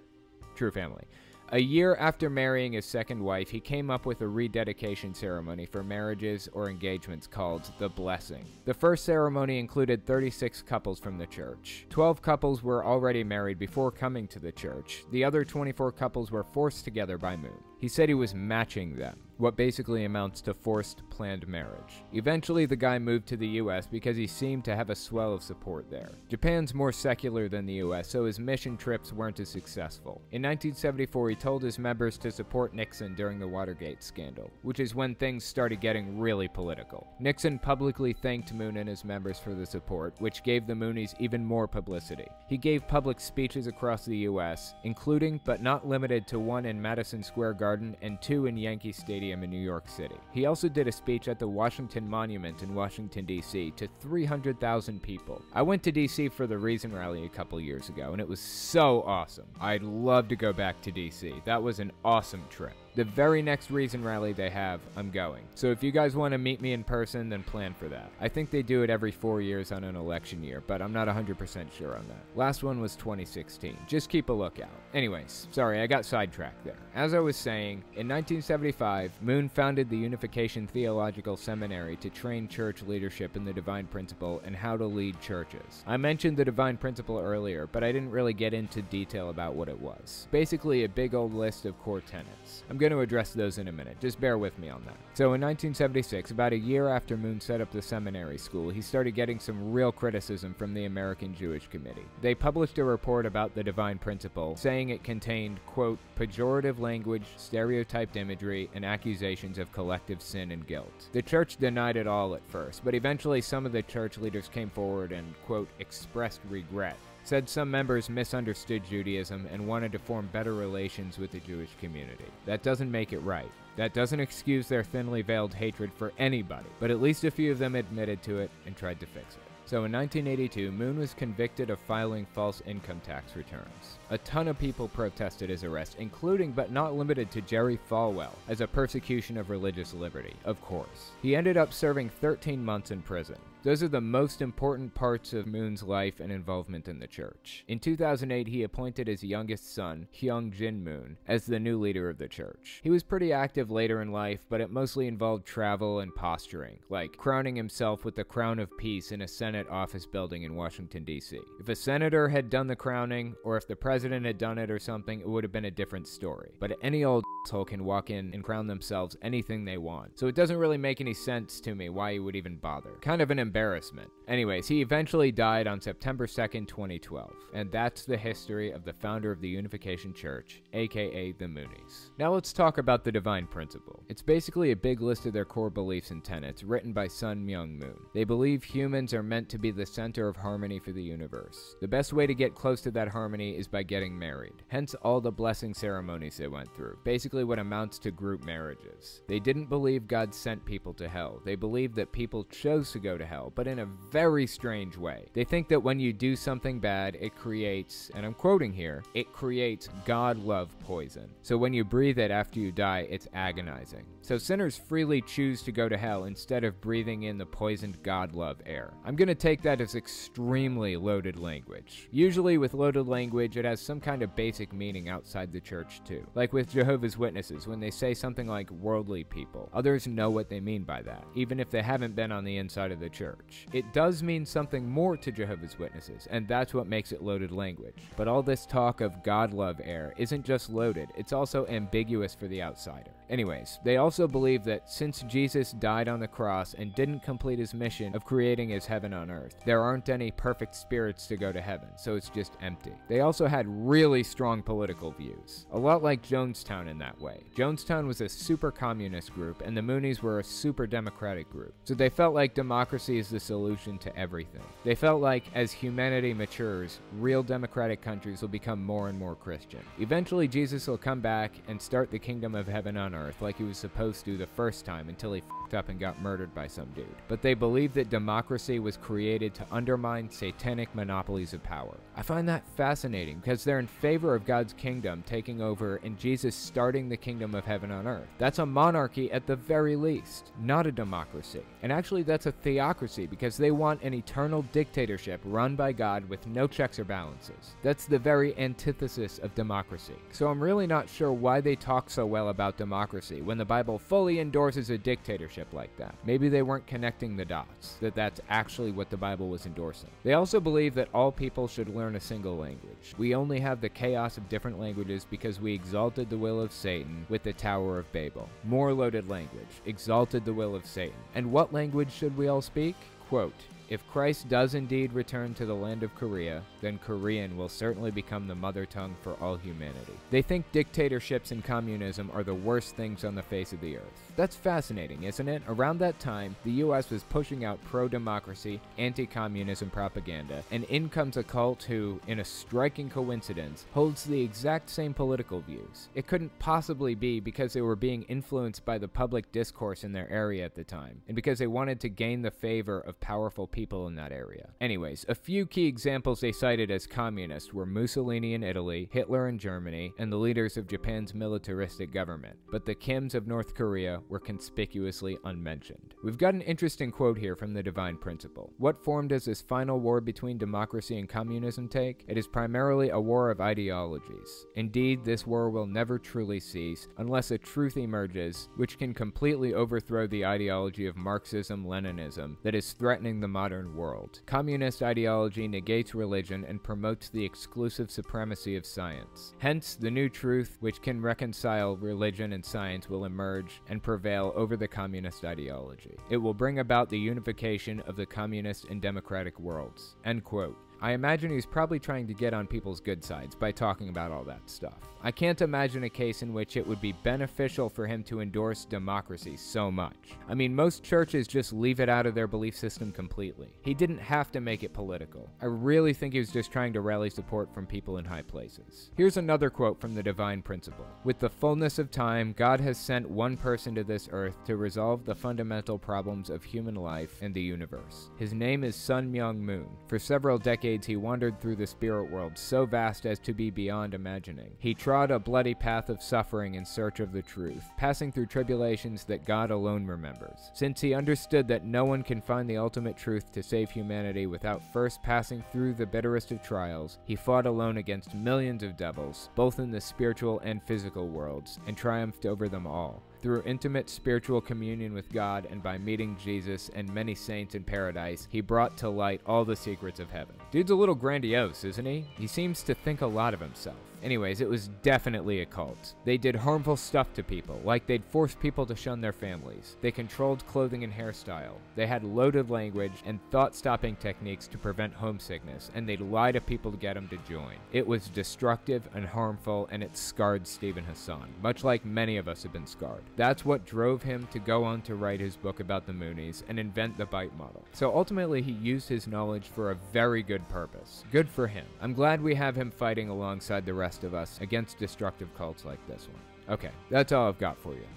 True 0.55 0.71
Family. 0.71 1.05
A 1.53 1.59
year 1.59 1.97
after 1.97 2.29
marrying 2.29 2.71
his 2.71 2.85
second 2.85 3.21
wife, 3.21 3.49
he 3.49 3.59
came 3.59 3.89
up 3.89 4.05
with 4.05 4.21
a 4.21 4.27
rededication 4.27 5.13
ceremony 5.13 5.65
for 5.65 5.83
marriages 5.83 6.47
or 6.53 6.69
engagements 6.69 7.27
called 7.27 7.69
the 7.77 7.89
Blessing. 7.89 8.45
The 8.63 8.73
first 8.73 9.03
ceremony 9.03 9.59
included 9.59 10.05
36 10.05 10.61
couples 10.61 10.97
from 10.97 11.17
the 11.17 11.27
church. 11.27 11.87
12 11.89 12.21
couples 12.21 12.63
were 12.63 12.85
already 12.85 13.25
married 13.25 13.59
before 13.59 13.91
coming 13.91 14.29
to 14.29 14.39
the 14.39 14.53
church. 14.53 15.03
The 15.11 15.25
other 15.25 15.43
24 15.43 15.91
couples 15.91 16.31
were 16.31 16.45
forced 16.45 16.85
together 16.85 17.17
by 17.17 17.35
Moon. 17.35 17.61
He 17.81 17.87
said 17.87 18.09
he 18.09 18.13
was 18.13 18.35
matching 18.35 18.95
them 18.95 19.17
what 19.41 19.57
basically 19.57 20.05
amounts 20.05 20.39
to 20.39 20.53
forced 20.53 21.01
planned 21.09 21.47
marriage. 21.47 22.03
Eventually, 22.13 22.67
the 22.67 22.75
guy 22.75 22.99
moved 22.99 23.27
to 23.27 23.35
the 23.35 23.47
US 23.47 23.87
because 23.87 24.15
he 24.15 24.27
seemed 24.27 24.63
to 24.65 24.75
have 24.75 24.91
a 24.91 24.95
swell 24.95 25.33
of 25.33 25.41
support 25.41 25.89
there. 25.89 26.11
Japan's 26.29 26.75
more 26.75 26.91
secular 26.91 27.49
than 27.49 27.65
the 27.65 27.81
US, 27.85 28.07
so 28.07 28.25
his 28.25 28.39
mission 28.39 28.77
trips 28.77 29.11
weren't 29.11 29.39
as 29.39 29.49
successful. 29.49 30.21
In 30.31 30.43
1974, 30.43 31.29
he 31.31 31.35
told 31.35 31.63
his 31.63 31.79
members 31.79 32.19
to 32.19 32.31
support 32.31 32.75
Nixon 32.75 33.15
during 33.15 33.39
the 33.39 33.47
Watergate 33.47 34.03
scandal, 34.03 34.51
which 34.61 34.79
is 34.79 34.93
when 34.93 35.15
things 35.15 35.43
started 35.43 35.81
getting 35.81 36.19
really 36.19 36.47
political. 36.47 37.07
Nixon 37.19 37.57
publicly 37.57 38.13
thanked 38.13 38.53
Moon 38.53 38.77
and 38.77 38.87
his 38.87 39.03
members 39.03 39.39
for 39.39 39.55
the 39.55 39.65
support, 39.65 40.13
which 40.19 40.43
gave 40.43 40.67
the 40.67 40.73
Moonies 40.73 41.15
even 41.19 41.43
more 41.43 41.67
publicity. 41.67 42.27
He 42.47 42.57
gave 42.57 42.87
public 42.87 43.19
speeches 43.19 43.65
across 43.65 44.05
the 44.05 44.17
US, 44.17 44.75
including 44.83 45.41
but 45.45 45.63
not 45.63 45.87
limited 45.87 46.27
to 46.27 46.37
one 46.37 46.65
in 46.65 46.79
Madison 46.79 47.23
Square 47.23 47.53
Garden 47.55 47.70
and 47.73 48.21
two 48.21 48.47
in 48.47 48.57
Yankee 48.57 48.91
Stadium 48.91 49.21
Stadium 49.21 49.43
in 49.43 49.49
New 49.49 49.63
York 49.63 49.87
City. 49.87 50.15
He 50.31 50.45
also 50.45 50.67
did 50.67 50.87
a 50.87 50.91
speech 50.91 51.27
at 51.27 51.37
the 51.37 51.47
Washington 51.47 52.09
Monument 52.09 52.63
in 52.63 52.73
Washington, 52.73 53.25
D.C. 53.25 53.71
to 53.75 53.87
300,000 53.99 55.01
people. 55.01 55.41
I 55.53 55.61
went 55.61 55.83
to 55.83 55.91
D.C. 55.91 56.29
for 56.29 56.47
the 56.47 56.57
Reason 56.57 56.93
Rally 56.93 57.25
a 57.25 57.29
couple 57.29 57.59
years 57.59 57.89
ago, 57.89 58.13
and 58.13 58.21
it 58.21 58.27
was 58.27 58.39
so 58.39 59.03
awesome. 59.03 59.47
I'd 59.59 59.83
love 59.83 60.27
to 60.29 60.35
go 60.35 60.53
back 60.53 60.81
to 60.81 60.91
D.C. 60.91 61.41
That 61.45 61.61
was 61.61 61.79
an 61.79 61.91
awesome 62.03 62.43
trip. 62.49 62.73
The 62.93 63.05
very 63.05 63.41
next 63.41 63.71
Reason 63.71 64.03
Rally 64.03 64.33
they 64.33 64.49
have, 64.49 64.81
I'm 64.97 65.11
going. 65.11 65.43
So 65.55 65.71
if 65.71 65.81
you 65.81 65.91
guys 65.91 66.13
want 66.13 66.33
to 66.33 66.37
meet 66.37 66.59
me 66.59 66.73
in 66.73 66.83
person, 66.83 67.29
then 67.29 67.41
plan 67.41 67.73
for 67.73 67.87
that. 67.87 68.11
I 68.19 68.27
think 68.27 68.51
they 68.51 68.61
do 68.61 68.83
it 68.83 68.89
every 68.89 69.11
four 69.11 69.39
years 69.39 69.71
on 69.71 69.85
an 69.85 69.95
election 69.95 70.43
year, 70.43 70.61
but 70.67 70.81
I'm 70.81 70.91
not 70.91 71.07
100% 71.07 71.71
sure 71.71 71.95
on 71.95 72.05
that. 72.09 72.25
Last 72.35 72.63
one 72.63 72.81
was 72.81 72.97
2016. 72.97 73.77
Just 73.87 74.09
keep 74.09 74.27
a 74.27 74.33
lookout. 74.33 74.67
Anyways, 74.93 75.47
sorry, 75.51 75.79
I 75.79 75.87
got 75.87 76.03
sidetracked 76.03 76.65
there. 76.65 76.75
As 76.93 77.13
I 77.13 77.19
was 77.19 77.37
saying, 77.37 77.77
in 77.95 78.09
1975, 78.09 79.13
Moon 79.21 79.47
founded 79.47 79.89
the 79.89 79.97
Unification 79.97 80.67
Theological 80.67 81.37
Seminary 81.37 81.95
to 81.95 82.09
train 82.09 82.49
church 82.49 82.81
leadership 82.81 83.37
in 83.37 83.45
the 83.45 83.53
Divine 83.53 83.87
Principle 83.87 84.41
and 84.43 84.53
how 84.53 84.75
to 84.75 84.85
lead 84.85 85.19
churches. 85.21 85.85
I 85.87 85.95
mentioned 85.95 86.35
the 86.35 86.43
Divine 86.43 86.75
Principle 86.75 87.19
earlier, 87.19 87.67
but 87.67 87.85
I 87.85 87.93
didn't 87.93 88.11
really 88.11 88.33
get 88.33 88.53
into 88.53 88.81
detail 88.81 89.29
about 89.29 89.55
what 89.55 89.69
it 89.69 89.79
was. 89.79 90.27
Basically, 90.31 90.83
a 90.83 90.89
big 90.89 91.15
old 91.15 91.33
list 91.33 91.65
of 91.65 91.79
core 91.79 92.01
tenets. 92.01 92.63
I'm 92.69 92.80
going 92.81 92.91
to 92.91 92.99
address 92.99 93.31
those 93.31 93.57
in 93.57 93.69
a 93.69 93.71
minute. 93.71 93.97
Just 94.01 94.19
bear 94.19 94.37
with 94.37 94.57
me 94.59 94.69
on 94.69 94.83
that. 94.85 94.97
So 95.13 95.33
in 95.33 95.41
1976, 95.41 96.31
about 96.31 96.51
a 96.51 96.57
year 96.57 96.89
after 96.89 97.15
Moon 97.15 97.39
set 97.39 97.61
up 97.61 97.71
the 97.71 97.81
seminary 97.81 98.37
school, 98.37 98.69
he 98.69 98.81
started 98.81 99.15
getting 99.15 99.39
some 99.39 99.71
real 99.71 99.91
criticism 99.91 100.53
from 100.53 100.73
the 100.73 100.85
American 100.85 101.33
Jewish 101.33 101.67
Committee. 101.67 102.05
They 102.21 102.35
published 102.35 102.77
a 102.79 102.83
report 102.83 103.25
about 103.25 103.55
the 103.55 103.63
divine 103.63 103.99
principle, 103.99 104.57
saying 104.57 104.89
it 104.89 105.03
contained, 105.03 105.65
quote, 105.65 105.99
pejorative 106.17 106.79
language, 106.79 107.27
stereotyped 107.37 108.17
imagery, 108.17 108.69
and 108.73 108.83
accusations 108.83 109.57
of 109.57 109.71
collective 109.71 110.21
sin 110.21 110.51
and 110.51 110.67
guilt. 110.67 111.09
The 111.13 111.21
church 111.21 111.57
denied 111.57 111.95
it 111.95 112.07
all 112.07 112.35
at 112.35 112.45
first, 112.49 112.83
but 112.83 112.95
eventually 112.95 113.41
some 113.41 113.65
of 113.65 113.71
the 113.71 113.83
church 113.83 114.17
leaders 114.17 114.49
came 114.49 114.69
forward 114.69 115.11
and, 115.11 115.33
quote, 115.45 115.69
expressed 115.79 116.41
regret 116.49 116.97
said 117.23 117.47
some 117.47 117.69
members 117.69 118.09
misunderstood 118.09 118.83
Judaism 118.89 119.47
and 119.51 119.67
wanted 119.67 119.91
to 119.91 119.99
form 119.99 120.29
better 120.31 120.53
relations 120.53 121.17
with 121.17 121.31
the 121.31 121.39
Jewish 121.39 121.69
community. 121.79 122.25
That 122.45 122.63
doesn't 122.63 122.91
make 122.91 123.13
it 123.13 123.19
right. 123.19 123.51
That 123.77 123.93
doesn't 123.93 124.19
excuse 124.19 124.67
their 124.67 124.83
thinly 124.83 125.21
veiled 125.21 125.53
hatred 125.53 125.91
for 125.97 126.11
anybody, 126.17 126.67
but 126.79 126.91
at 126.91 127.01
least 127.01 127.23
a 127.23 127.31
few 127.31 127.51
of 127.51 127.59
them 127.59 127.75
admitted 127.75 128.21
to 128.23 128.39
it 128.39 128.51
and 128.65 128.75
tried 128.75 128.99
to 128.99 129.05
fix 129.05 129.35
it. 129.35 129.41
So 129.65 129.85
in 129.85 129.91
1982, 129.93 130.71
Moon 130.71 130.99
was 130.99 131.13
convicted 131.13 131.69
of 131.69 131.79
filing 131.79 132.25
false 132.33 132.61
income 132.65 132.99
tax 133.05 133.37
returns. 133.37 133.99
A 134.09 134.17
ton 134.17 134.49
of 134.49 134.59
people 134.59 134.89
protested 134.89 135.49
his 135.49 135.63
arrest, 135.63 135.95
including 135.97 136.51
but 136.51 136.73
not 136.73 136.95
limited 136.95 137.31
to 137.31 137.41
Jerry 137.41 137.79
Falwell, 137.89 138.33
as 138.49 138.59
a 138.59 138.67
persecution 138.67 139.37
of 139.37 139.49
religious 139.49 139.93
liberty, 139.93 140.33
of 140.43 140.61
course. 140.61 141.11
He 141.21 141.37
ended 141.37 141.55
up 141.55 141.71
serving 141.71 142.09
13 142.09 142.65
months 142.65 142.91
in 142.91 143.01
prison. 143.01 143.37
Those 143.63 143.83
are 143.83 143.87
the 143.87 144.01
most 144.01 144.41
important 144.41 144.95
parts 144.95 145.33
of 145.33 145.45
Moon's 145.45 145.83
life 145.83 146.19
and 146.19 146.31
involvement 146.31 146.87
in 146.87 146.97
the 146.97 147.05
church. 147.05 147.63
In 147.67 147.77
2008, 147.77 148.47
he 148.47 148.63
appointed 148.63 149.07
his 149.07 149.23
youngest 149.23 149.75
son, 149.75 150.07
Hyung 150.19 150.51
Jin 150.51 150.83
Moon, 150.83 151.17
as 151.27 151.45
the 151.45 151.59
new 151.59 151.79
leader 151.79 152.09
of 152.09 152.17
the 152.17 152.27
church. 152.27 152.79
He 152.81 152.89
was 152.89 153.03
pretty 153.03 153.31
active 153.31 153.69
later 153.69 154.01
in 154.01 154.11
life, 154.11 154.39
but 154.49 154.61
it 154.61 154.71
mostly 154.71 155.07
involved 155.07 155.45
travel 155.45 155.99
and 155.99 156.13
posturing, 156.15 156.79
like 156.89 157.17
crowning 157.17 157.55
himself 157.55 158.03
with 158.03 158.15
the 158.15 158.23
crown 158.23 158.57
of 158.57 158.75
peace 158.79 159.11
in 159.11 159.21
a 159.21 159.27
Senate 159.27 159.67
office 159.69 160.07
building 160.07 160.41
in 160.41 160.55
Washington, 160.55 161.03
D.C. 161.03 161.39
If 161.59 161.69
a 161.69 161.75
senator 161.75 162.29
had 162.29 162.49
done 162.49 162.65
the 162.65 162.75
crowning, 162.75 163.35
or 163.43 163.57
if 163.57 163.67
the 163.67 163.75
president 163.75 164.25
had 164.25 164.39
done 164.39 164.57
it 164.57 164.71
or 164.71 164.79
something, 164.79 165.19
it 165.19 165.29
would 165.29 165.43
have 165.43 165.53
been 165.53 165.65
a 165.65 165.71
different 165.71 166.07
story. 166.07 166.49
But 166.59 166.77
any 166.81 167.03
old 167.03 167.23
asshole 167.45 167.65
can 167.65 167.85
walk 167.85 168.09
in 168.09 168.33
and 168.33 168.43
crown 168.43 168.65
themselves 168.65 169.17
anything 169.21 169.65
they 169.65 169.77
want. 169.77 170.17
So 170.17 170.27
it 170.27 170.35
doesn't 170.35 170.57
really 170.57 170.77
make 170.77 170.99
any 170.99 171.13
sense 171.13 171.59
to 171.61 171.75
me 171.75 171.89
why 171.89 172.13
he 172.13 172.19
would 172.19 172.35
even 172.35 172.55
bother. 172.55 172.91
Kind 173.01 173.21
of 173.21 173.29
an 173.29 173.39
embarrassment. 173.51 174.09
Anyways, 174.29 174.65
he 174.65 174.79
eventually 174.79 175.29
died 175.29 175.67
on 175.67 175.81
September 175.81 176.25
2nd, 176.25 176.65
2012. 176.65 177.33
And 177.53 177.69
that's 177.69 178.05
the 178.05 178.15
history 178.15 178.71
of 178.71 178.85
the 178.85 178.93
founder 178.93 179.29
of 179.29 179.41
the 179.41 179.49
Unification 179.49 180.13
Church, 180.13 180.61
aka 180.71 181.33
the 181.33 181.45
Moonies. 181.45 182.11
Now 182.17 182.33
let's 182.33 182.53
talk 182.53 182.77
about 182.77 183.03
the 183.03 183.11
Divine 183.11 183.47
Principle. 183.47 184.03
It's 184.07 184.21
basically 184.21 184.71
a 184.71 184.75
big 184.75 185.01
list 185.01 185.25
of 185.25 185.33
their 185.33 185.43
core 185.43 185.69
beliefs 185.69 186.11
and 186.11 186.23
tenets 186.23 186.63
written 186.63 186.93
by 186.93 187.09
Sun 187.09 187.45
Myung 187.45 187.77
Moon. 187.77 187.99
They 188.13 188.23
believe 188.23 188.63
humans 188.63 189.13
are 189.13 189.23
meant 189.23 189.49
to 189.49 189.57
be 189.57 189.71
the 189.71 189.85
center 189.85 190.29
of 190.29 190.37
harmony 190.37 190.79
for 190.79 190.93
the 190.93 191.03
universe. 191.03 191.75
The 191.81 191.87
best 191.89 192.13
way 192.13 192.25
to 192.25 192.33
get 192.33 192.55
close 192.55 192.79
to 192.81 192.91
that 192.91 193.09
harmony 193.09 193.57
is 193.57 193.67
by 193.67 193.83
getting 193.83 194.17
married. 194.17 194.63
Hence 194.69 194.95
all 195.01 195.19
the 195.19 195.31
blessing 195.31 195.73
ceremonies 195.73 196.37
they 196.37 196.47
went 196.47 196.73
through. 196.73 196.99
Basically 197.03 197.43
what 197.43 197.59
amounts 197.59 197.99
to 197.99 198.11
group 198.11 198.45
marriages. 198.45 199.23
They 199.27 199.39
didn't 199.39 199.67
believe 199.67 200.07
God 200.07 200.33
sent 200.33 200.63
people 200.63 200.93
to 200.93 201.09
hell. 201.09 201.41
They 201.43 201.55
believed 201.55 201.95
that 201.95 202.13
people 202.13 202.45
chose 202.45 202.91
to 202.91 202.99
go 202.99 203.17
to 203.17 203.25
hell, 203.25 203.40
but 203.55 203.67
in 203.67 203.79
a 203.79 203.87
very 204.11 204.45
strange 204.45 204.97
way. 204.97 205.25
They 205.33 205.43
think 205.43 205.67
that 205.69 205.81
when 205.81 205.99
you 205.99 206.13
do 206.13 206.35
something 206.35 206.79
bad, 206.79 207.17
it 207.19 207.35
creates, 207.35 208.11
and 208.13 208.25
I'm 208.25 208.33
quoting 208.33 208.73
here, 208.73 209.03
it 209.13 209.31
creates 209.33 209.89
God 210.05 210.37
love 210.37 210.77
poison. 210.79 211.29
So 211.41 211.57
when 211.57 211.73
you 211.73 211.83
breathe 211.83 212.19
it 212.19 212.31
after 212.31 212.59
you 212.59 212.71
die, 212.71 213.07
it's 213.09 213.27
agonizing. 213.33 214.05
So 214.21 214.37
sinners 214.37 214.77
freely 214.77 215.21
choose 215.21 215.63
to 215.63 215.71
go 215.71 215.89
to 215.89 215.97
hell 215.97 216.25
instead 216.25 216.63
of 216.63 216.79
breathing 216.79 217.23
in 217.23 217.37
the 217.37 217.45
poisoned 217.45 218.01
God 218.03 218.33
love 218.33 218.61
air. 218.65 218.93
I'm 219.03 219.15
gonna 219.15 219.33
take 219.33 219.61
that 219.63 219.81
as 219.81 219.95
extremely 219.95 220.95
loaded 220.95 221.37
language. 221.37 222.07
Usually, 222.11 222.57
with 222.57 222.73
loaded 222.75 223.07
language, 223.07 223.57
it 223.57 223.65
has 223.65 223.81
some 223.81 223.99
kind 223.99 224.21
of 224.21 224.35
basic 224.35 224.73
meaning 224.73 225.09
outside 225.09 225.51
the 225.51 225.59
church, 225.59 226.01
too. 226.05 226.25
Like 226.35 226.53
with 226.53 226.71
Jehovah's 226.71 227.17
Witnesses, 227.17 227.67
when 227.67 227.79
they 227.79 227.91
say 227.91 228.13
something 228.13 228.47
like 228.47 228.69
worldly 228.71 229.23
people, 229.23 229.69
others 229.73 230.07
know 230.07 230.29
what 230.29 230.49
they 230.49 230.59
mean 230.59 230.83
by 230.83 231.01
that, 231.01 231.25
even 231.35 231.59
if 231.59 231.69
they 231.69 231.81
haven't 231.81 232.15
been 232.15 232.31
on 232.31 232.43
the 232.43 232.57
inside 232.57 232.91
of 232.91 232.99
the 232.99 233.09
church. 233.09 233.30
It 233.73 233.93
does 233.93 234.23
mean 234.23 234.45
something 234.45 234.89
more 234.89 235.17
to 235.17 235.31
Jehovah's 235.31 235.77
Witnesses, 235.77 236.27
and 236.29 236.47
that's 236.47 236.73
what 236.73 236.87
makes 236.87 237.11
it 237.11 237.21
loaded 237.21 237.51
language. 237.51 237.95
But 238.15 238.27
all 238.27 238.43
this 238.43 238.65
talk 238.65 239.01
of 239.01 239.23
God 239.23 239.53
love 239.53 239.79
air 239.83 240.13
isn't 240.17 240.45
just 240.45 240.69
loaded, 240.69 241.09
it's 241.15 241.33
also 241.33 241.65
ambiguous 241.67 242.35
for 242.35 242.47
the 242.47 242.61
outsider. 242.61 243.11
Anyways, 243.31 243.79
they 243.85 243.95
also 243.95 244.27
believe 244.27 244.65
that 244.65 244.89
since 244.89 245.21
Jesus 245.21 245.71
died 245.71 246.09
on 246.09 246.19
the 246.19 246.27
cross 246.27 246.73
and 246.73 246.93
didn't 246.93 247.23
complete 247.23 247.59
his 247.59 247.73
mission 247.73 248.13
of 248.13 248.25
creating 248.25 248.67
his 248.67 248.85
heaven 248.85 249.13
on 249.13 249.31
earth, 249.31 249.55
there 249.65 249.81
aren't 249.81 250.09
any 250.09 250.31
perfect 250.31 250.75
spirits 250.75 251.27
to 251.27 251.37
go 251.37 251.53
to 251.53 251.61
heaven, 251.61 251.87
so 251.95 252.15
it's 252.15 252.27
just 252.27 252.57
empty. 252.61 252.91
They 253.07 253.21
also 253.21 253.47
had 253.47 253.65
really 253.69 254.21
strong 254.21 254.61
political 254.61 255.11
views, 255.11 255.65
a 255.71 255.79
lot 255.79 256.03
like 256.03 256.27
Jonestown 256.27 256.89
in 256.89 256.97
that 256.97 257.21
way. 257.21 257.45
Jonestown 257.55 258.05
was 258.05 258.19
a 258.19 258.27
super 258.27 258.69
communist 258.69 259.33
group, 259.33 259.61
and 259.61 259.77
the 259.77 259.81
Moonies 259.81 260.21
were 260.21 260.39
a 260.39 260.43
super 260.43 260.85
democratic 260.85 261.49
group, 261.49 261.73
so 261.85 261.93
they 261.93 262.09
felt 262.09 262.35
like 262.35 262.53
democracy 262.53 263.17
is 263.17 263.29
the 263.29 263.39
solution 263.39 263.97
to 263.99 264.13
everything. 264.17 264.61
They 264.83 264.95
felt 264.95 265.21
like 265.21 265.45
as 265.55 265.71
humanity 265.71 266.33
matures, 266.33 266.99
real 267.13 267.43
democratic 267.43 268.01
countries 268.01 268.41
will 268.41 268.49
become 268.49 268.83
more 268.83 269.07
and 269.07 269.17
more 269.17 269.35
Christian. 269.35 269.79
Eventually, 269.99 270.49
Jesus 270.49 270.85
will 270.85 270.97
come 270.97 271.21
back 271.21 271.53
and 271.69 271.81
start 271.81 272.11
the 272.11 272.19
kingdom 272.19 272.55
of 272.55 272.67
heaven 272.67 272.97
on 272.97 273.15
earth 273.15 273.20
like 273.41 273.57
he 273.57 273.63
was 273.63 273.77
supposed 273.77 274.25
to 274.25 274.37
the 274.37 274.47
first 274.47 274.85
time 274.85 275.09
until 275.09 275.33
he 275.33 275.43
up 275.73 275.89
and 275.89 275.99
got 275.99 276.21
murdered 276.21 276.53
by 276.53 276.67
some 276.67 276.89
dude. 276.95 277.05
But 277.27 277.41
they 277.41 277.53
believe 277.53 277.93
that 277.93 278.09
democracy 278.09 278.79
was 278.79 278.97
created 278.97 279.53
to 279.55 279.65
undermine 279.71 280.29
satanic 280.29 280.93
monopolies 280.95 281.53
of 281.53 281.63
power. 281.63 281.97
I 282.15 282.21
find 282.21 282.47
that 282.49 282.67
fascinating 282.75 283.39
because 283.39 283.63
they're 283.63 283.79
in 283.79 283.87
favor 283.87 284.35
of 284.35 284.45
God's 284.45 284.73
kingdom 284.73 285.23
taking 285.25 285.61
over 285.61 285.97
and 285.97 286.19
Jesus 286.19 286.55
starting 286.55 287.09
the 287.09 287.17
kingdom 287.17 287.55
of 287.55 287.65
heaven 287.65 287.91
on 287.91 288.07
earth. 288.07 288.27
That's 288.37 288.59
a 288.59 288.65
monarchy 288.65 289.31
at 289.31 289.47
the 289.47 289.55
very 289.55 289.95
least, 289.95 290.51
not 290.59 290.87
a 290.87 290.91
democracy. 290.91 291.63
And 291.83 291.91
actually, 291.91 292.23
that's 292.23 292.45
a 292.45 292.51
theocracy 292.51 293.27
because 293.27 293.57
they 293.57 293.71
want 293.71 294.01
an 294.03 294.13
eternal 294.13 294.63
dictatorship 294.71 295.41
run 295.45 295.75
by 295.75 295.93
God 295.93 296.27
with 296.29 296.45
no 296.47 296.67
checks 296.67 296.99
or 296.99 297.03
balances. 297.03 297.75
That's 297.83 298.05
the 298.05 298.19
very 298.19 298.57
antithesis 298.57 299.39
of 299.39 299.55
democracy. 299.55 300.15
So 300.31 300.47
I'm 300.47 300.61
really 300.61 300.87
not 300.87 301.09
sure 301.09 301.31
why 301.31 301.61
they 301.61 301.75
talk 301.75 302.09
so 302.09 302.25
well 302.25 302.49
about 302.49 302.77
democracy 302.77 303.41
when 303.41 303.57
the 303.57 303.65
Bible 303.65 303.99
fully 303.99 304.39
endorses 304.39 304.89
a 304.89 304.97
dictatorship 304.97 305.60
like 305.71 305.95
that. 305.97 306.15
Maybe 306.25 306.49
they 306.49 306.61
weren't 306.61 306.87
connecting 306.87 307.35
the 307.35 307.45
dots, 307.45 307.95
that 308.01 308.15
that's 308.15 308.41
actually 308.49 308.91
what 308.91 309.09
the 309.09 309.17
Bible 309.17 309.49
was 309.49 309.65
endorsing. 309.65 310.09
They 310.23 310.33
also 310.33 310.59
believe 310.59 310.93
that 310.95 311.09
all 311.13 311.31
people 311.31 311.67
should 311.67 311.95
learn 311.95 312.15
a 312.15 312.19
single 312.19 312.57
language. 312.57 313.15
We 313.17 313.35
only 313.35 313.59
have 313.59 313.81
the 313.81 313.89
chaos 313.89 314.37
of 314.37 314.49
different 314.49 314.79
languages 314.79 315.25
because 315.29 315.59
we 315.59 315.73
exalted 315.73 316.29
the 316.29 316.37
will 316.37 316.61
of 316.61 316.71
Satan 316.71 317.25
with 317.29 317.43
the 317.43 317.53
Tower 317.53 317.99
of 317.99 318.11
Babel. 318.11 318.49
More 318.63 318.93
loaded 318.93 319.29
language, 319.29 319.81
exalted 319.85 320.45
the 320.45 320.53
will 320.53 320.75
of 320.75 320.85
Satan. 320.85 321.17
And 321.35 321.51
what 321.51 321.73
language 321.73 322.11
should 322.11 322.35
we 322.37 322.47
all 322.47 322.61
speak? 322.61 322.95
Quote, 323.29 323.53
if 323.91 324.07
Christ 324.07 324.47
does 324.47 324.73
indeed 324.73 325.11
return 325.11 325.53
to 325.55 325.65
the 325.65 325.75
land 325.75 326.01
of 326.01 326.15
Korea, 326.15 326.63
then 326.79 326.97
Korean 326.97 327.57
will 327.57 327.67
certainly 327.67 328.09
become 328.09 328.47
the 328.47 328.55
mother 328.55 328.85
tongue 328.85 329.17
for 329.21 329.33
all 329.41 329.57
humanity. 329.57 330.13
They 330.29 330.41
think 330.41 330.71
dictatorships 330.71 331.51
and 331.51 331.61
communism 331.61 332.31
are 332.33 332.43
the 332.43 332.55
worst 332.55 332.95
things 332.95 333.25
on 333.25 333.35
the 333.35 333.41
face 333.41 333.73
of 333.73 333.81
the 333.81 333.97
earth. 333.97 334.30
That's 334.35 334.55
fascinating, 334.55 335.23
isn't 335.23 335.47
it? 335.47 335.61
Around 335.67 335.99
that 335.99 336.19
time, 336.19 336.55
the 336.63 336.71
US 336.83 337.09
was 337.09 337.23
pushing 337.23 337.65
out 337.65 337.83
pro 337.85 338.07
democracy, 338.07 338.79
anti 338.97 339.25
communism 339.25 339.89
propaganda, 339.89 340.63
and 340.71 340.85
in 340.85 341.09
comes 341.09 341.37
a 341.37 341.43
cult 341.43 341.83
who, 341.83 342.19
in 342.27 342.39
a 342.39 342.45
striking 342.45 343.09
coincidence, 343.09 343.85
holds 343.93 344.23
the 344.23 344.41
exact 344.41 344.89
same 344.89 345.13
political 345.13 345.59
views. 345.59 346.09
It 346.15 346.27
couldn't 346.27 346.57
possibly 346.59 347.15
be 347.15 347.39
because 347.39 347.73
they 347.73 347.81
were 347.81 347.95
being 347.95 348.23
influenced 348.23 348.85
by 348.85 348.97
the 348.97 349.07
public 349.07 349.51
discourse 349.51 350.03
in 350.03 350.13
their 350.13 350.29
area 350.31 350.63
at 350.63 350.75
the 350.75 350.83
time, 350.83 351.21
and 351.27 351.35
because 351.35 351.59
they 351.59 351.67
wanted 351.67 351.99
to 352.01 352.09
gain 352.09 352.41
the 352.41 352.51
favor 352.51 352.99
of 353.01 353.19
powerful 353.19 353.67
people 353.67 354.07
in 354.07 354.15
that 354.15 354.31
area. 354.31 354.69
Anyways, 354.79 355.25
a 355.27 355.35
few 355.35 355.65
key 355.65 355.87
examples 355.87 356.39
they 356.39 356.51
cited 356.51 356.89
as 356.89 357.05
communist 357.05 357.73
were 357.73 357.85
Mussolini 357.85 358.53
in 358.53 358.63
Italy, 358.63 359.09
Hitler 359.11 359.47
in 359.49 359.57
Germany, 359.57 360.13
and 360.17 360.31
the 360.31 360.37
leaders 360.37 360.77
of 360.77 360.87
Japan's 360.87 361.33
militaristic 361.33 362.13
government, 362.13 362.57
but 362.71 362.85
the 362.85 362.95
Kims 362.95 363.35
of 363.35 363.47
North 363.47 363.75
Korea 363.75 364.20
were 364.29 364.39
conspicuously 364.39 365.37
unmentioned. 365.45 366.13
We've 366.23 366.37
got 366.37 366.53
an 366.53 366.61
interesting 366.61 367.11
quote 367.11 367.37
here 367.37 367.55
from 367.55 367.73
the 367.73 367.83
Divine 367.83 368.17
Principle. 368.17 368.71
What 368.77 369.03
form 369.03 369.27
does 369.27 369.45
this 369.45 369.61
final 369.61 369.99
war 369.99 370.21
between 370.21 370.57
democracy 370.57 371.17
and 371.19 371.27
communism 371.27 371.87
take? 371.87 372.23
It 372.27 372.37
is 372.37 372.47
primarily 372.47 373.09
a 373.09 373.19
war 373.19 373.51
of 373.51 373.61
ideologies. 373.61 374.65
Indeed, 374.75 375.23
this 375.23 375.47
war 375.47 375.69
will 375.69 375.87
never 375.87 376.19
truly 376.19 376.59
cease 376.59 377.07
unless 377.17 377.51
a 377.51 377.57
truth 377.57 377.97
emerges 377.97 378.69
which 378.75 378.97
can 378.97 379.13
completely 379.13 379.73
overthrow 379.73 380.27
the 380.27 380.45
ideology 380.45 381.07
of 381.07 381.17
Marxism 381.17 381.85
Leninism 381.85 382.57
that 382.63 382.75
is 382.75 382.93
threatening 382.93 383.39
the 383.39 383.47
modern 383.47 383.95
world. 383.95 384.41
Communist 384.45 385.01
ideology 385.01 385.67
negates 385.67 386.13
religion 386.13 386.65
and 386.67 386.83
promotes 386.83 387.29
the 387.29 387.43
exclusive 387.43 388.11
supremacy 388.11 388.75
of 388.75 388.85
science. 388.85 389.53
Hence, 389.59 389.95
the 389.95 390.11
new 390.11 390.29
truth, 390.29 390.77
which 390.79 391.01
can 391.01 391.21
reconcile 391.21 391.97
religion 391.97 392.53
and 392.53 392.65
science, 392.65 393.09
will 393.09 393.25
emerge 393.25 393.81
and 393.89 394.03
prevail 394.11 394.51
over 394.57 394.75
the 394.75 394.89
communist 394.89 395.45
ideology. 395.45 396.17
It 396.29 396.35
will 396.35 396.53
bring 396.53 396.79
about 396.79 397.09
the 397.09 397.17
unification 397.17 398.01
of 398.01 398.17
the 398.17 398.25
communist 398.25 398.83
and 398.89 399.01
democratic 399.01 399.57
worlds. 399.57 400.17
End 400.25 400.43
quote. 400.43 400.77
I 401.03 401.13
imagine 401.13 401.51
he's 401.51 401.65
probably 401.65 401.97
trying 401.97 402.27
to 402.27 402.33
get 402.35 402.53
on 402.53 402.67
people's 402.67 402.99
good 402.99 403.23
sides 403.23 403.55
by 403.55 403.71
talking 403.71 404.09
about 404.09 404.31
all 404.31 404.43
that 404.43 404.69
stuff. 404.69 404.99
I 405.23 405.31
can't 405.31 405.61
imagine 405.61 406.03
a 406.03 406.09
case 406.09 406.41
in 406.43 406.53
which 406.53 406.77
it 406.77 406.85
would 406.85 407.01
be 407.01 407.11
beneficial 407.11 407.89
for 407.89 408.07
him 408.07 408.23
to 408.23 408.39
endorse 408.39 408.85
democracy 408.85 409.55
so 409.55 409.91
much. 409.91 410.15
I 410.47 410.55
mean, 410.55 410.75
most 410.75 411.03
churches 411.03 411.47
just 411.47 411.73
leave 411.73 411.99
it 411.99 412.09
out 412.09 412.25
of 412.25 412.35
their 412.35 412.47
belief 412.47 412.75
system 412.75 413.11
completely. 413.11 413.73
He 413.81 413.93
didn't 413.93 414.19
have 414.19 414.51
to 414.51 414.61
make 414.61 414.83
it 414.83 414.93
political. 414.93 415.49
I 415.61 415.65
really 415.65 416.13
think 416.13 416.33
he 416.33 416.39
was 416.39 416.51
just 416.51 416.71
trying 416.71 416.93
to 416.93 417.01
rally 417.01 417.29
support 417.29 417.73
from 417.73 417.85
people 417.87 418.17
in 418.17 418.25
high 418.25 418.41
places. 418.43 419.11
Here's 419.15 419.37
another 419.37 419.69
quote 419.69 419.99
from 419.99 420.13
the 420.13 420.23
Divine 420.23 420.61
Principle 420.61 421.07
With 421.23 421.39
the 421.39 421.49
fullness 421.49 421.97
of 421.99 422.11
time, 422.11 422.53
God 422.57 422.79
has 422.79 422.97
sent 422.99 423.29
one 423.29 423.57
person 423.57 423.95
to 423.95 424.03
this 424.03 424.29
earth 424.31 424.63
to 424.65 424.75
resolve 424.75 425.25
the 425.25 425.35
fundamental 425.35 425.97
problems 425.97 426.49
of 426.49 426.63
human 426.63 426.95
life 426.95 427.39
and 427.41 427.53
the 427.53 427.61
universe. 427.61 428.29
His 428.37 428.53
name 428.53 428.83
is 428.83 428.95
Sun 428.95 429.31
Myung 429.31 429.57
Moon. 429.57 429.87
For 430.07 430.19
several 430.19 430.57
decades, 430.57 430.90
he 430.99 431.15
wandered 431.15 431.59
through 431.59 431.77
the 431.77 431.87
spirit 431.87 432.29
world 432.29 432.57
so 432.57 432.85
vast 432.85 433.25
as 433.25 433.39
to 433.39 433.53
be 433.53 433.69
beyond 433.69 434.13
imagining. 434.13 434.71
He 434.79 434.93
trod 434.93 435.31
a 435.31 435.39
bloody 435.39 435.73
path 435.73 436.09
of 436.09 436.21
suffering 436.21 436.75
in 436.75 436.85
search 436.85 437.19
of 437.19 437.31
the 437.31 437.41
truth, 437.41 437.83
passing 437.97 438.31
through 438.31 438.47
tribulations 438.47 439.23
that 439.25 439.45
God 439.45 439.71
alone 439.71 440.05
remembers. 440.05 440.71
Since 440.73 440.99
he 441.01 441.13
understood 441.13 441.67
that 441.69 441.85
no 441.85 442.05
one 442.05 442.23
can 442.23 442.41
find 442.41 442.69
the 442.69 442.77
ultimate 442.77 443.17
truth 443.17 443.51
to 443.53 443.63
save 443.63 443.89
humanity 443.89 444.47
without 444.47 444.81
first 444.91 445.23
passing 445.23 445.63
through 445.71 445.93
the 445.93 446.05
bitterest 446.05 446.51
of 446.51 446.61
trials, 446.61 447.19
he 447.25 447.35
fought 447.35 447.65
alone 447.65 447.97
against 447.97 448.35
millions 448.35 448.83
of 448.83 448.97
devils, 448.97 449.49
both 449.55 449.79
in 449.79 449.91
the 449.91 450.01
spiritual 450.01 450.59
and 450.59 450.83
physical 450.83 451.27
worlds, 451.27 451.79
and 451.87 451.95
triumphed 451.95 452.45
over 452.45 452.67
them 452.67 452.85
all. 452.85 453.23
Through 453.41 453.63
intimate 453.65 454.07
spiritual 454.07 454.61
communion 454.61 455.13
with 455.13 455.31
God 455.31 455.67
and 455.71 455.81
by 455.81 455.97
meeting 455.97 456.37
Jesus 456.43 456.91
and 456.93 457.11
many 457.11 457.33
saints 457.33 457.73
in 457.73 457.83
paradise, 457.83 458.47
he 458.51 458.61
brought 458.61 458.97
to 458.97 459.09
light 459.09 459.41
all 459.47 459.65
the 459.65 459.75
secrets 459.75 460.19
of 460.19 460.29
heaven. 460.29 460.53
Dude's 460.69 460.91
a 460.91 460.95
little 460.95 461.15
grandiose, 461.15 461.83
isn't 461.83 462.05
he? 462.05 462.27
He 462.37 462.45
seems 462.45 462.83
to 462.83 462.93
think 462.93 463.21
a 463.21 463.25
lot 463.25 463.55
of 463.55 463.59
himself. 463.59 463.97
Anyways, 464.23 464.61
it 464.61 464.69
was 464.69 464.89
definitely 465.01 465.61
a 465.61 465.65
cult. 465.65 466.13
They 466.25 466.37
did 466.37 466.55
harmful 466.55 466.95
stuff 466.95 467.33
to 467.33 467.43
people, 467.43 467.81
like 467.83 468.05
they'd 468.05 468.23
force 468.25 468.55
people 468.55 468.85
to 468.85 468.95
shun 468.95 469.21
their 469.21 469.33
families. 469.33 469.95
They 470.01 470.11
controlled 470.11 470.65
clothing 470.67 471.03
and 471.03 471.13
hairstyle. 471.13 471.75
They 471.95 472.07
had 472.07 472.23
loaded 472.23 472.69
language 472.69 473.23
and 473.25 473.39
thought 473.49 473.75
stopping 473.75 474.15
techniques 474.15 474.67
to 474.67 474.77
prevent 474.77 475.13
homesickness, 475.13 475.91
and 475.95 476.07
they'd 476.07 476.21
lie 476.21 476.51
to 476.51 476.61
people 476.61 476.91
to 476.91 476.97
get 476.97 477.15
them 477.15 477.27
to 477.29 477.37
join. 477.49 477.75
It 477.91 478.05
was 478.05 478.29
destructive 478.29 479.07
and 479.15 479.25
harmful, 479.25 479.89
and 479.91 480.03
it 480.03 480.15
scarred 480.15 480.67
Steven 480.67 481.03
Hassan, 481.03 481.53
much 481.61 481.83
like 481.83 482.05
many 482.05 482.37
of 482.37 482.47
us 482.47 482.63
have 482.63 482.73
been 482.73 482.87
scarred. 482.87 483.23
That's 483.35 483.65
what 483.65 483.85
drove 483.85 484.23
him 484.23 484.47
to 484.51 484.59
go 484.59 484.83
on 484.83 485.01
to 485.03 485.15
write 485.15 485.39
his 485.39 485.55
book 485.55 485.79
about 485.79 486.05
the 486.05 486.13
Moonies 486.13 486.63
and 486.69 486.79
invent 486.79 487.17
the 487.17 487.25
bite 487.25 487.57
model. 487.57 487.83
So 487.93 488.15
ultimately, 488.15 488.61
he 488.61 488.73
used 488.73 489.09
his 489.09 489.27
knowledge 489.27 489.65
for 489.65 489.91
a 489.91 489.97
very 490.13 490.43
good 490.43 490.67
purpose. 490.69 491.23
Good 491.31 491.49
for 491.49 491.67
him. 491.67 491.85
I'm 492.01 492.13
glad 492.13 492.41
we 492.41 492.55
have 492.55 492.75
him 492.75 492.91
fighting 492.91 493.29
alongside 493.29 493.85
the 493.85 493.93
rest 493.93 494.10
of 494.23 494.33
us 494.33 494.59
against 494.61 494.99
destructive 494.99 495.49
cults 495.57 495.85
like 495.85 495.99
this 496.07 496.27
one. 496.27 496.41
Okay, 496.73 496.91
that's 497.09 497.31
all 497.31 497.47
I've 497.47 497.59
got 497.59 497.77
for 497.77 497.93
you. 497.93 498.07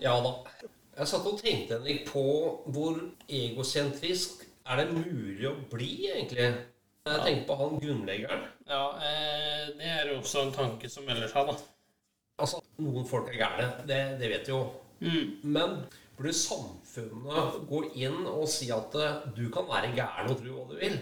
Ja 0.00 0.20
da. 0.20 0.32
Jeg 0.98 1.08
satt 1.08 1.26
og 1.26 1.38
tenkte 1.40 1.78
Henrik, 1.78 2.04
på 2.08 2.22
hvor 2.72 2.98
egosentrisk 3.28 4.44
er 4.68 4.82
det 4.82 4.92
mulig 4.92 5.46
å 5.48 5.54
bli, 5.70 5.90
egentlig? 6.12 6.50
Jeg 7.08 7.22
tenkte 7.24 7.46
på 7.48 7.56
han 7.58 7.78
grunnleggeren. 7.80 8.44
Ja, 8.68 8.82
eh, 9.00 9.70
det 9.78 9.88
er 9.88 10.10
jo 10.10 10.18
også 10.20 10.44
en 10.46 10.52
tanke 10.54 10.90
som 10.92 11.06
melder 11.08 11.32
seg, 11.32 11.48
da. 11.48 11.56
Altså, 12.42 12.60
noen 12.82 13.08
folk 13.08 13.32
er 13.32 13.40
gærne, 13.40 13.70
det, 13.88 14.00
det 14.20 14.30
vet 14.34 14.50
vi 14.50 14.54
jo. 14.54 14.60
Men 15.42 15.80
burde 16.18 16.34
samfunnet 16.36 17.56
gå 17.70 17.80
inn 18.04 18.20
og 18.28 18.44
si 18.50 18.68
at 18.74 18.94
eh, 19.00 19.24
du 19.36 19.48
kan 19.54 19.66
være 19.68 19.94
gæren 19.96 20.30
og 20.30 20.38
tro 20.38 20.58
hva 20.58 20.68
du 20.70 20.76
vil, 20.78 21.00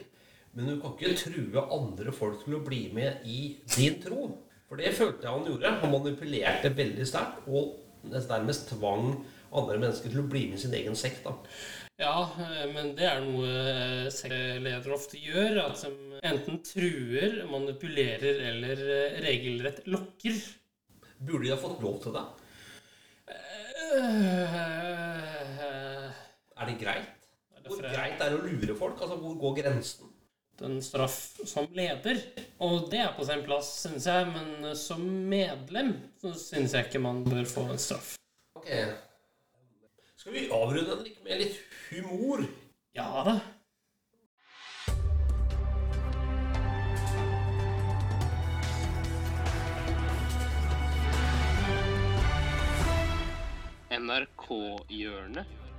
men 0.54 0.70
du 0.70 0.78
kan 0.82 0.96
ikke 0.96 1.16
true 1.18 1.66
andre 1.76 2.12
folk 2.14 2.40
til 2.44 2.56
å 2.58 2.64
bli 2.66 2.88
med 2.94 3.26
i 3.28 3.40
din 3.76 4.00
tro? 4.02 4.30
For 4.70 4.78
det 4.78 4.94
følte 4.94 5.26
jeg 5.26 5.34
han 5.34 5.46
gjorde. 5.46 5.74
Han 5.82 5.92
manipulerte 5.94 6.70
veldig 6.78 7.06
sterkt 7.06 7.46
og 7.50 7.76
nærmest 8.10 8.68
tvang 8.70 9.12
andre 9.50 9.78
mennesker 9.82 10.12
til 10.12 10.22
å 10.22 10.28
bli 10.30 10.44
med 10.50 10.60
i 10.60 10.62
sin 10.62 10.74
egen 10.78 10.96
sekt. 10.98 11.24
da. 11.26 11.34
Ja, 12.00 12.30
eh, 12.40 12.68
men 12.72 12.94
det 12.96 13.04
er 13.04 13.18
noe 13.24 13.48
eh, 13.50 14.06
sektledere 14.14 14.94
ofte 14.94 15.18
gjør. 15.20 15.58
At 15.66 15.82
de 15.84 16.20
enten 16.30 16.60
truer, 16.64 17.42
manipulerer 17.50 18.40
eller 18.52 18.84
eh, 18.94 19.18
regelrett 19.26 19.82
lokker. 19.90 20.38
Burde 21.18 21.44
de 21.44 21.52
ha 21.52 21.58
fått 21.60 21.82
lov 21.84 21.98
til 22.04 22.14
det? 22.16 22.24
Er 26.60 26.68
det 26.68 26.78
greit? 26.80 27.28
er 27.56 27.64
det 27.64 27.68
Hvor 27.68 27.82
greit 27.84 28.22
er 28.22 28.32
det 28.32 28.38
å 28.38 28.46
lure 28.46 28.78
folk? 28.78 29.02
Altså, 29.02 29.18
Hvor 29.20 29.36
går 29.42 29.58
grensen? 29.60 30.14
En 30.60 30.82
straff 30.84 31.38
som 31.48 31.68
leder. 31.72 32.18
Og 32.60 32.90
det 32.92 32.98
er 33.00 33.14
på 33.16 33.24
sin 33.24 33.44
plass, 33.46 33.70
syns 33.86 34.08
jeg. 34.10 34.26
Men 34.34 34.74
som 34.76 35.04
medlem 35.30 35.94
så 36.20 36.34
syns 36.36 36.74
jeg 36.76 36.90
ikke 36.90 37.00
man 37.00 37.22
bør 37.24 37.46
få 37.48 37.64
en 37.72 37.80
straff. 37.80 38.16
Ok. 38.58 38.68
Skal 40.20 40.36
vi 40.36 40.50
avrunde 40.52 40.98
den 41.00 41.16
med 41.24 41.40
litt 41.40 41.56
humor? 41.88 42.44
Ja 42.92 43.08
da. 43.24 43.38
NRK-hjørnet. 54.00 55.69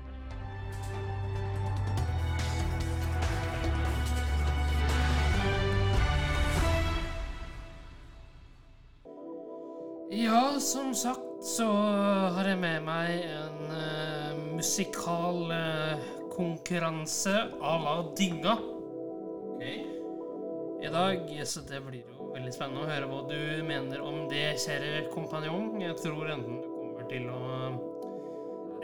Ja, 10.32 10.60
som 10.60 10.94
sagt 10.96 11.44
så 11.44 11.66
har 12.32 12.48
jeg 12.48 12.60
med 12.62 12.86
meg 12.86 13.26
en 13.28 13.58
uh, 13.68 14.38
musikal 14.56 15.42
uh, 15.52 16.06
konkurranse 16.32 17.34
à 17.60 17.74
la 17.84 17.96
Dynga. 18.16 18.54
I 20.82 20.88
dag, 20.94 21.28
så 21.44 21.66
det 21.68 21.82
blir 21.84 22.06
jo 22.06 22.30
veldig 22.32 22.54
spennende 22.56 22.86
å 22.86 22.88
høre 22.94 23.10
hva 23.12 23.20
du 23.28 23.36
mener 23.68 24.00
om 24.08 24.24
det, 24.32 24.56
kjære 24.64 25.10
kompanjong. 25.12 25.76
Jeg 25.84 26.00
tror 26.00 26.32
enten 26.38 26.64
du 26.64 26.72
kommer 26.78 27.12
til 27.12 27.28
å 27.28 27.44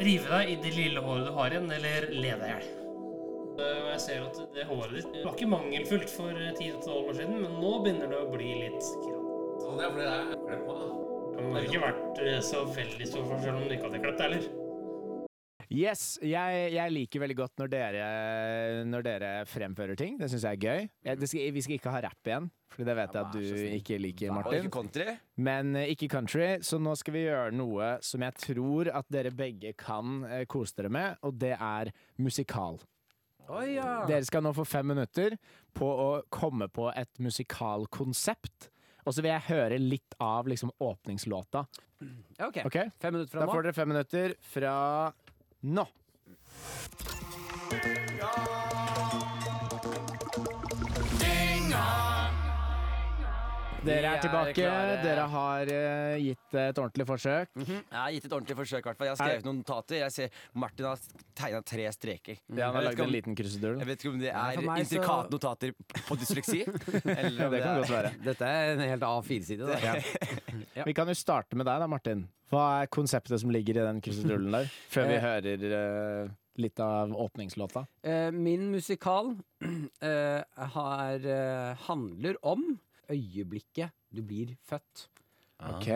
rive 0.03 0.27
deg 0.33 0.51
i 0.51 0.60
det 0.67 0.75
lille 0.75 1.07
håret 1.07 1.31
du 1.31 1.33
har 1.39 1.55
igjen, 1.55 1.71
eller 1.79 2.12
le 2.12 2.36
deg 2.43 2.45
i 2.49 2.53
hjel. 2.57 2.69
Eh, 3.55 3.81
Og 3.86 3.91
jeg 3.93 4.03
ser 4.10 4.27
at 4.27 4.43
det 4.60 4.67
håret 4.67 4.99
ditt 4.99 5.23
var 5.23 5.31
ikke 5.31 5.53
mangelfullt 5.55 6.12
for 6.12 6.45
10-12 6.60 6.91
år 6.99 7.19
siden, 7.23 7.39
men 7.47 7.60
nå 7.63 7.77
begynner 7.88 8.12
det 8.12 8.23
å 8.25 8.31
bli 8.36 8.53
litt 8.67 8.95
grått. 9.07 9.63
Sånn, 9.63 9.79
er 9.79 9.95
fordi 9.95 10.12
det 10.12 10.57
er 10.60 10.65
på, 10.67 10.81
da. 10.83 10.96
Det 11.38 11.50
har 11.54 11.65
ikke 11.67 11.82
vært 11.84 12.21
eh, 12.23 12.39
så 12.45 12.63
veldig 12.73 13.08
stor 13.08 13.28
forskjell 13.30 13.60
om 13.60 13.67
du 13.67 13.76
ikke 13.76 13.89
hadde 13.89 14.00
klippet 14.04 14.26
heller. 14.26 14.47
Yes, 15.67 16.04
jeg, 16.23 16.60
jeg 16.71 16.91
liker 16.95 17.19
veldig 17.19 17.36
godt 17.41 17.60
når 17.60 17.69
dere, 17.73 18.04
når 18.88 19.04
dere 19.04 19.32
fremfører 19.52 19.97
ting. 20.00 20.13
Det 20.15 20.30
syns 20.32 20.45
jeg 20.47 20.56
er 20.56 20.62
gøy. 20.63 20.86
Jeg, 21.10 21.19
det 21.19 21.28
skal, 21.28 21.50
vi 21.58 21.63
skal 21.65 21.76
ikke 21.76 21.91
ha 21.91 22.00
rapp 22.06 22.30
igjen, 22.32 22.47
for 22.71 22.88
det 22.88 22.95
vet 23.02 23.17
jeg 23.17 23.26
at 23.28 23.36
du 23.36 23.73
ikke 23.76 23.97
liker, 24.00 24.32
Og 24.32 24.38
Martin. 24.39 24.62
ikke 24.63 24.73
country. 24.78 25.08
Men 25.50 25.76
eh, 25.76 25.91
ikke 25.91 26.10
country, 26.13 26.47
så 26.63 26.80
nå 26.80 26.95
skal 26.97 27.17
vi 27.17 27.26
gjøre 27.26 27.52
noe 27.60 27.89
som 28.06 28.23
jeg 28.23 28.38
tror 28.45 28.91
at 28.95 29.12
dere 29.13 29.34
begge 29.36 29.73
kan 29.78 30.21
eh, 30.30 30.45
kose 30.50 30.80
dere 30.80 30.93
med, 30.97 31.19
og 31.28 31.36
det 31.43 31.54
er 31.60 31.91
musikal. 32.23 32.80
Dere 33.47 34.23
skal 34.28 34.43
nå 34.43 34.52
få 34.56 34.65
fem 34.67 34.89
minutter 34.91 35.36
på 35.76 35.88
å 35.88 36.08
komme 36.34 36.67
på 36.71 36.89
et 36.95 37.12
musikalkonsept. 37.23 38.71
Og 39.08 39.15
så 39.15 39.24
vil 39.24 39.32
jeg 39.32 39.46
høre 39.48 39.78
litt 39.80 40.17
av 40.20 40.50
liksom 40.52 40.74
åpningslåta. 40.84 41.63
Ok, 42.43 42.60
Ok? 42.67 42.76
Fem 43.02 43.15
minutter 43.15 43.32
fra 43.32 43.39
Da 43.39 43.48
nå. 43.48 43.54
får 43.56 43.63
dere 43.70 43.78
fem 43.78 43.89
minutter 43.96 44.36
fra 44.52 44.76
nå. 45.63 45.88
Dere 53.85 54.09
er 54.15 54.21
tilbake. 54.23 54.63
Er 54.67 55.01
Dere 55.03 55.25
har 55.31 55.69
uh, 55.69 56.15
gitt 56.19 56.55
et 56.57 56.79
ordentlig 56.81 57.05
forsøk. 57.07 57.51
Mhm. 57.57 57.75
Jeg 57.77 57.99
har 57.99 58.13
gitt 58.15 58.25
et 58.27 58.33
ordentlig 58.35 58.57
forsøk. 58.57 58.79
i 58.81 58.87
hvert 58.89 58.97
fall. 58.99 59.07
Jeg 59.07 59.13
har 59.15 59.19
skrevet 59.21 59.47
noen 59.47 59.59
notater. 59.61 59.99
Jeg 60.01 60.15
ser 60.15 60.39
Martin 60.63 60.87
har 60.89 61.03
tegna 61.37 61.61
tre 61.71 61.85
streker. 61.95 62.39
Ja, 62.49 62.67
han 62.71 62.79
har 62.79 62.87
lagd 62.89 63.03
en 63.05 63.13
liten 63.13 63.37
krusedull. 63.37 63.77
Jeg 63.83 63.89
vet 63.91 64.03
ikke 64.03 64.13
om 64.13 64.19
det 64.23 64.31
er 64.31 64.57
ja, 64.57 64.77
intrikate 64.81 65.27
så- 65.27 65.35
notater 65.35 65.75
på 66.07 66.17
dysleksi. 66.21 66.63
eller 67.17 67.45
om 67.45 67.51
Det 67.53 67.61
kan 67.63 67.69
er- 67.69 67.81
godt 67.83 67.93
være. 67.93 68.13
Dette 68.25 68.49
er 68.57 68.73
en 68.73 68.83
helt 68.87 69.07
A4-side. 69.11 69.67
da. 69.67 69.77
Ja. 70.77 70.83
Vi 70.85 70.93
kan 70.93 71.07
jo 71.09 71.13
starte 71.17 71.55
med 71.57 71.65
deg 71.65 71.79
da, 71.81 71.87
Martin. 71.89 72.27
Hva 72.51 72.83
er 72.83 72.89
konseptet 72.93 73.39
som 73.41 73.49
ligger 73.49 73.79
i 73.79 73.85
den 73.87 74.01
krusedullen 74.01 74.51
der? 74.53 74.67
Før 74.93 75.07
vi 75.09 75.15
Eh. 75.15 75.21
hører 75.21 75.63
uh 76.27 76.35
litt 76.57 76.79
av 76.81 77.11
åpningslåta. 77.13 77.83
Eh, 78.01 78.31
Min 78.33 78.71
musikal 78.71 79.27
uh, 79.61 80.41
har, 80.73 81.21
uh, 81.21 81.75
handler 81.85 82.33
om 82.41 82.79
øyeblikket 83.12 83.93
du 84.13 84.22
blir 84.24 84.56
født. 84.67 85.08
OK. 85.58 85.88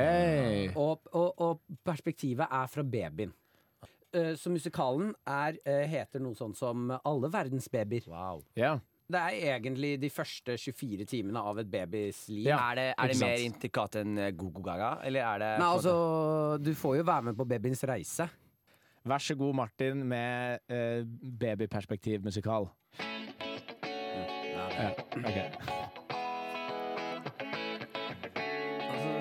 Og, 0.76 1.02
og, 1.14 1.42
og 1.42 1.78
perspektivet 1.86 2.48
er 2.50 2.68
fra 2.72 2.84
babyen. 2.84 3.34
Eh, 4.14 4.34
Så 4.36 4.50
musikalen 4.52 5.14
er, 5.28 5.60
eh, 5.66 5.86
heter 5.88 6.20
noe 6.20 6.36
sånn 6.36 6.56
som 6.58 6.90
Alle 7.06 7.30
verdens 7.32 7.70
babyer. 7.72 8.10
Ja. 8.58 8.80
Det 9.12 9.20
er 9.20 9.58
egentlig 9.58 9.98
de 10.00 10.10
første 10.10 10.56
24 10.58 11.06
timene 11.06 11.40
av 11.44 11.60
et 11.60 11.70
babys 11.72 12.28
liv. 12.30 12.48
Ja. 12.48 12.58
Er 12.72 12.76
det, 12.80 12.88
er 12.98 13.12
det 13.12 13.20
mer 13.20 13.44
intrikat 13.44 13.98
enn 14.02 14.18
eh, 14.18 14.32
Gogo 14.32 14.64
Gaga, 14.64 14.94
eller 15.04 15.28
er 15.28 15.44
det 15.44 15.52
Nei, 15.60 15.68
altså, 15.68 15.96
du 16.64 16.72
får 16.76 17.02
jo 17.02 17.08
være 17.12 17.30
med 17.30 17.40
på 17.40 17.48
babyens 17.48 17.84
reise. 17.92 18.30
Vær 19.04 19.18
så 19.18 19.36
god, 19.36 19.56
Martin, 19.58 20.04
med 20.06 20.62
uh, 20.70 21.02
babyperspektivmusikal. 21.42 22.70
Ja, 24.54 24.92
ok. 25.18 25.81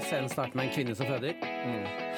Scenen 0.02 0.28
starter 0.28 0.56
med 0.56 0.64
en 0.64 0.74
kvinne 0.74 0.94
som 0.94 1.06
føder. 1.06 1.32
Push! 1.40 2.09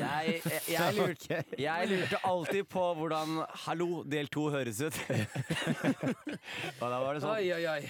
Jeg, 0.00 0.40
jeg, 0.44 0.60
jeg, 0.68 0.94
lurte, 0.98 1.44
jeg, 1.58 1.88
lurte, 1.88 2.16
alltid 2.24 2.64
på 2.64 2.94
hvordan 2.94 3.28
'Hallo, 3.64 4.02
del 4.02 4.26
to' 4.34 4.48
høres 4.50 4.80
ut. 4.80 4.98
Og 6.80 6.86
da 6.90 6.96
var 6.98 7.14
det 7.14 7.22
sånn. 7.22 7.36
Oi, 7.36 7.52
oi, 7.54 7.66
oi. 7.78 7.82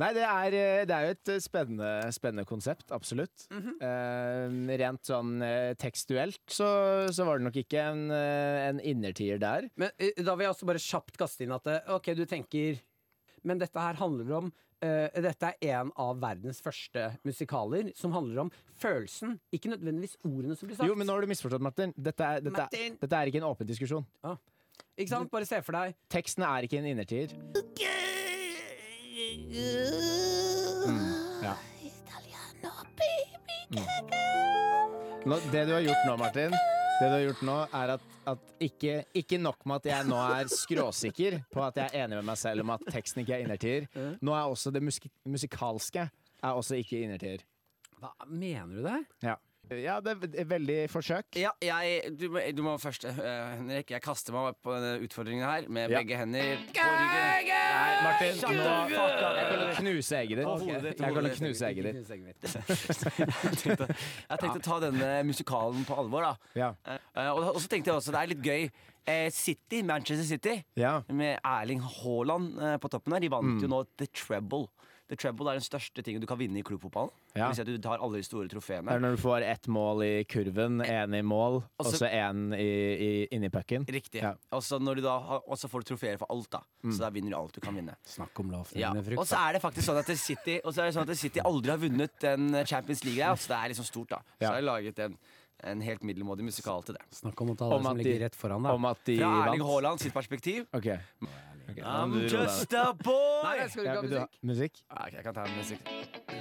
Nei, 0.00 0.10
det 0.16 0.22
er, 0.24 0.54
eh, 0.56 0.82
det 0.88 0.96
er 0.96 1.06
jo 1.06 1.14
et 1.16 1.30
eh, 1.34 1.42
spennende, 1.44 1.90
spennende 2.14 2.46
konsept, 2.48 2.88
absolutt. 2.94 3.44
eh, 3.84 4.78
rent 4.80 5.04
sånn 5.04 5.42
eh, 5.44 5.74
tekstuelt 5.80 6.40
så, 6.48 6.68
så 7.12 7.26
var 7.28 7.38
det 7.40 7.48
nok 7.48 7.58
ikke 7.60 7.82
en, 7.90 8.06
en 8.14 8.80
innertier 8.80 9.40
der. 9.42 9.68
Men 9.80 9.92
da 9.98 10.36
vil 10.36 10.46
jeg 10.46 10.54
også 10.54 10.68
bare 10.70 10.82
kjapt 10.82 11.20
kaste 11.20 11.44
inn 11.44 11.52
at 11.56 11.68
ok, 11.92 12.12
du 12.16 12.24
tenker 12.28 12.80
Men 13.44 13.60
dette 13.60 13.80
her 13.80 13.96
handler 13.96 14.32
om 14.36 14.48
uh, 14.84 15.20
Dette 15.24 15.48
er 15.48 15.76
en 15.78 15.92
av 15.96 16.18
verdens 16.20 16.60
første 16.60 17.06
musikaler 17.24 17.88
som 17.96 18.12
handler 18.12 18.44
om 18.44 18.50
følelsen, 18.80 19.38
ikke 19.52 19.72
nødvendigvis 19.72 20.18
ordene 20.24 20.56
som 20.56 20.68
blir 20.68 20.76
sagt. 20.76 20.88
Jo, 20.88 20.96
men 20.96 21.08
nå 21.08 21.16
har 21.16 21.24
du 21.24 21.32
misforstått, 21.32 21.64
Martin. 21.64 21.94
Dette 21.96 22.24
er, 22.24 22.44
dette, 22.44 22.56
Martin! 22.56 23.00
dette 23.00 23.20
er 23.20 23.32
ikke 23.32 23.40
en 23.40 23.48
åpen 23.48 23.68
diskusjon. 23.68 24.06
Ikke 24.96 25.12
sant? 25.12 25.32
Bare 25.32 25.48
se 25.48 25.60
for 25.64 25.76
deg 25.76 25.96
Teksten 26.12 26.44
er 26.44 26.68
ikke 26.68 26.80
en 26.80 26.92
innertier. 26.92 27.36
Ja. 31.42 31.54
Nå, 35.26 35.36
det 35.52 35.64
du 35.68 35.72
har 35.76 35.82
gjort 35.84 36.06
nå, 36.08 36.14
Martin, 36.18 36.54
det 37.00 37.06
du 37.06 37.12
har 37.14 37.22
gjort 37.22 37.42
nå 37.46 37.56
er 37.76 37.92
at, 37.94 38.06
at 38.32 38.48
ikke, 38.66 38.94
ikke 39.20 39.38
nok 39.40 39.66
med 39.68 39.82
at 39.82 39.90
jeg 39.92 40.08
nå 40.08 40.16
er 40.38 40.50
skråsikker 40.52 41.36
på 41.52 41.62
at 41.66 41.78
jeg 41.78 41.92
er 41.92 42.06
enig 42.06 42.18
med 42.20 42.26
meg 42.32 42.40
selv 42.40 42.64
om 42.64 42.72
at 42.74 42.82
teksten 42.90 43.22
ikke 43.22 43.36
er 43.36 43.44
innertier. 43.44 43.86
Nå 44.24 44.34
er 44.36 44.48
også 44.48 44.72
det 44.74 44.82
musik 44.84 45.06
musikalske 45.28 46.08
er 46.08 46.50
også 46.56 46.80
ikke 46.80 47.04
innertier. 47.04 47.44
Hva 48.00 48.10
mener 48.26 48.72
du 48.72 48.82
det? 48.88 48.98
Ja. 49.28 49.36
ja, 49.76 49.98
det 50.04 50.16
er 50.40 50.48
veldig 50.48 50.78
forsøk. 50.90 51.36
Ja, 51.36 51.52
jeg, 51.62 52.14
du, 52.16 52.30
må, 52.32 52.42
du 52.56 52.62
må 52.64 52.78
først, 52.80 53.04
uh, 53.04 53.20
Henrik. 53.58 53.92
Jeg 53.92 54.02
kaster 54.04 54.34
meg 54.34 54.56
på 54.64 54.72
denne 54.78 54.96
utfordringen 55.04 55.44
her 55.44 55.68
med 55.68 55.92
Ja. 55.92 56.00
begge 56.00 56.16
hender 56.16 56.56
på 56.72 56.88
ryggen. 56.96 57.59
Nei, 57.80 57.92
Martin, 58.04 58.40
nå, 58.58 58.64
jeg 58.90 59.46
kan 59.48 59.60
knuse 59.80 60.18
egget 60.20 60.40
ditt. 60.40 60.46
Jeg 61.00 61.14
hodet 61.14 61.30
ditt. 61.30 61.38
knuse 61.40 61.64
egget 61.70 61.84
ditt. 61.86 61.96
Jeg 63.50 63.56
tenkte, 63.62 63.86
jeg 64.30 64.38
tenkte 64.42 64.60
å 64.60 64.64
ta 64.64 64.76
denne 64.84 65.08
musikalen 65.28 65.84
på 65.88 65.96
alvor. 66.02 66.26
da 66.26 66.60
Ja. 66.60 66.70
Eh, 66.86 67.30
og, 67.32 67.54
og 67.54 67.60
så 67.62 67.68
tenkte 67.72 67.90
jeg 67.90 67.96
også 68.00 68.12
det 68.14 68.20
er 68.22 68.30
litt 68.34 68.44
gøy. 68.44 68.66
Eh, 69.10 69.28
City, 69.32 69.80
Manchester 69.86 70.26
City, 70.28 70.58
Ja. 70.78 71.00
med 71.08 71.38
Erling 71.44 71.80
Haaland 71.82 72.58
eh, 72.60 72.76
på 72.82 72.90
toppen 72.92 73.12
her, 73.16 73.20
de 73.24 73.30
vant 73.32 73.48
Mm. 73.56 73.60
jo 73.64 73.68
nå 73.72 73.84
The 73.98 74.06
Treble. 74.12 74.66
The 75.10 75.16
Treble 75.18 75.50
er 75.50 75.58
den 75.58 75.64
største 75.66 76.04
tingen 76.06 76.22
du 76.22 76.26
kan 76.30 76.38
vinne 76.38 76.60
i 76.60 76.62
klubbfotballen. 76.62 77.10
Ja. 77.34 77.48
At 77.50 77.66
du 77.66 77.72
tar 77.82 77.98
alle 77.98 78.20
de 78.20 78.22
store 78.22 78.46
Det 78.46 78.52
trofeene. 78.54 78.92
er 78.94 79.00
når 79.02 79.16
du 79.16 79.20
får 79.24 79.42
ett 79.42 79.66
mål 79.66 80.04
i 80.06 80.24
kurven, 80.30 80.78
én 80.86 81.16
i 81.18 81.22
mål, 81.26 81.56
og 81.64 81.84
Altså- 81.86 81.98
så 81.98 82.10
én 82.10 82.54
i, 82.54 82.68
i, 83.24 83.28
inni 83.34 83.48
pucken. 83.50 83.84
Riktig. 83.90 84.22
Ja. 84.22 84.34
Og 84.52 84.62
så 84.62 84.78
får 84.78 85.82
du 85.82 85.94
trofeer 85.94 86.16
for 86.16 86.26
alt, 86.30 86.48
da. 86.50 86.60
Mm. 86.84 86.92
Så 86.94 86.98
da 87.02 87.10
vinner 87.10 87.30
du 87.30 87.36
alt 87.36 87.52
du 87.52 87.60
kan 87.60 87.74
vinne. 87.74 87.96
Snakk 88.06 88.38
om 88.38 88.50
Ja. 88.52 88.58
lavthengende 88.58 89.04
frukt. 89.04 89.18
Og 89.18 89.26
så 89.26 89.36
er 89.48 89.52
det 89.54 89.62
faktisk 89.62 89.90
sånn 89.90 89.98
at 89.98 90.16
City 90.16 90.60
Og 90.64 90.72
så 90.72 90.82
er 90.82 90.86
det 90.90 90.94
sånn 90.94 91.10
at 91.10 91.16
City 91.16 91.40
aldri 91.40 91.70
har 91.70 91.78
vunnet 91.78 92.18
den 92.20 92.64
Champions 92.64 93.04
League. 93.04 93.36
Så 93.36 93.48
det 93.48 93.56
er 93.58 93.68
liksom 93.74 93.84
stort, 93.84 94.08
da. 94.10 94.18
Så 94.40 94.46
har 94.46 94.54
jeg 94.60 94.64
laget 94.64 94.98
en, 95.00 95.18
en 95.64 95.80
helt 95.80 96.02
middelmådig 96.02 96.44
musikal 96.44 96.82
til 96.84 96.94
det. 96.94 97.02
Snakk 97.10 97.40
om 97.42 97.48
å 97.50 97.56
ta 97.58 97.68
det 97.68 97.82
som 97.84 97.96
ligger 97.96 98.20
rett 98.20 98.34
foran 98.36 98.62
deg. 98.62 98.72
Om 98.72 98.84
at 98.86 99.04
de 99.04 99.18
Fra 99.18 99.46
Erling. 99.48 99.60
Haaland 99.66 100.00
sitt 100.00 100.14
perspektiv. 100.14 100.66
Ok. 100.72 100.86
I'm 101.84 102.12
du 102.12 102.28
just 102.28 102.72
a 102.74 102.92
boy! 103.04 103.42
Nei, 103.44 103.68
skal 103.68 103.84
du 103.84 103.88
ikke 103.88 103.96
ha 103.96 104.02
musikk? 104.02 104.38
musikk? 104.42 104.72
Ah, 104.90 105.04
okay, 105.06 105.16
jeg 105.16 105.24
kan 105.24 105.34
ta 105.34 105.40
en 105.44 105.56
musikk. 105.56 105.80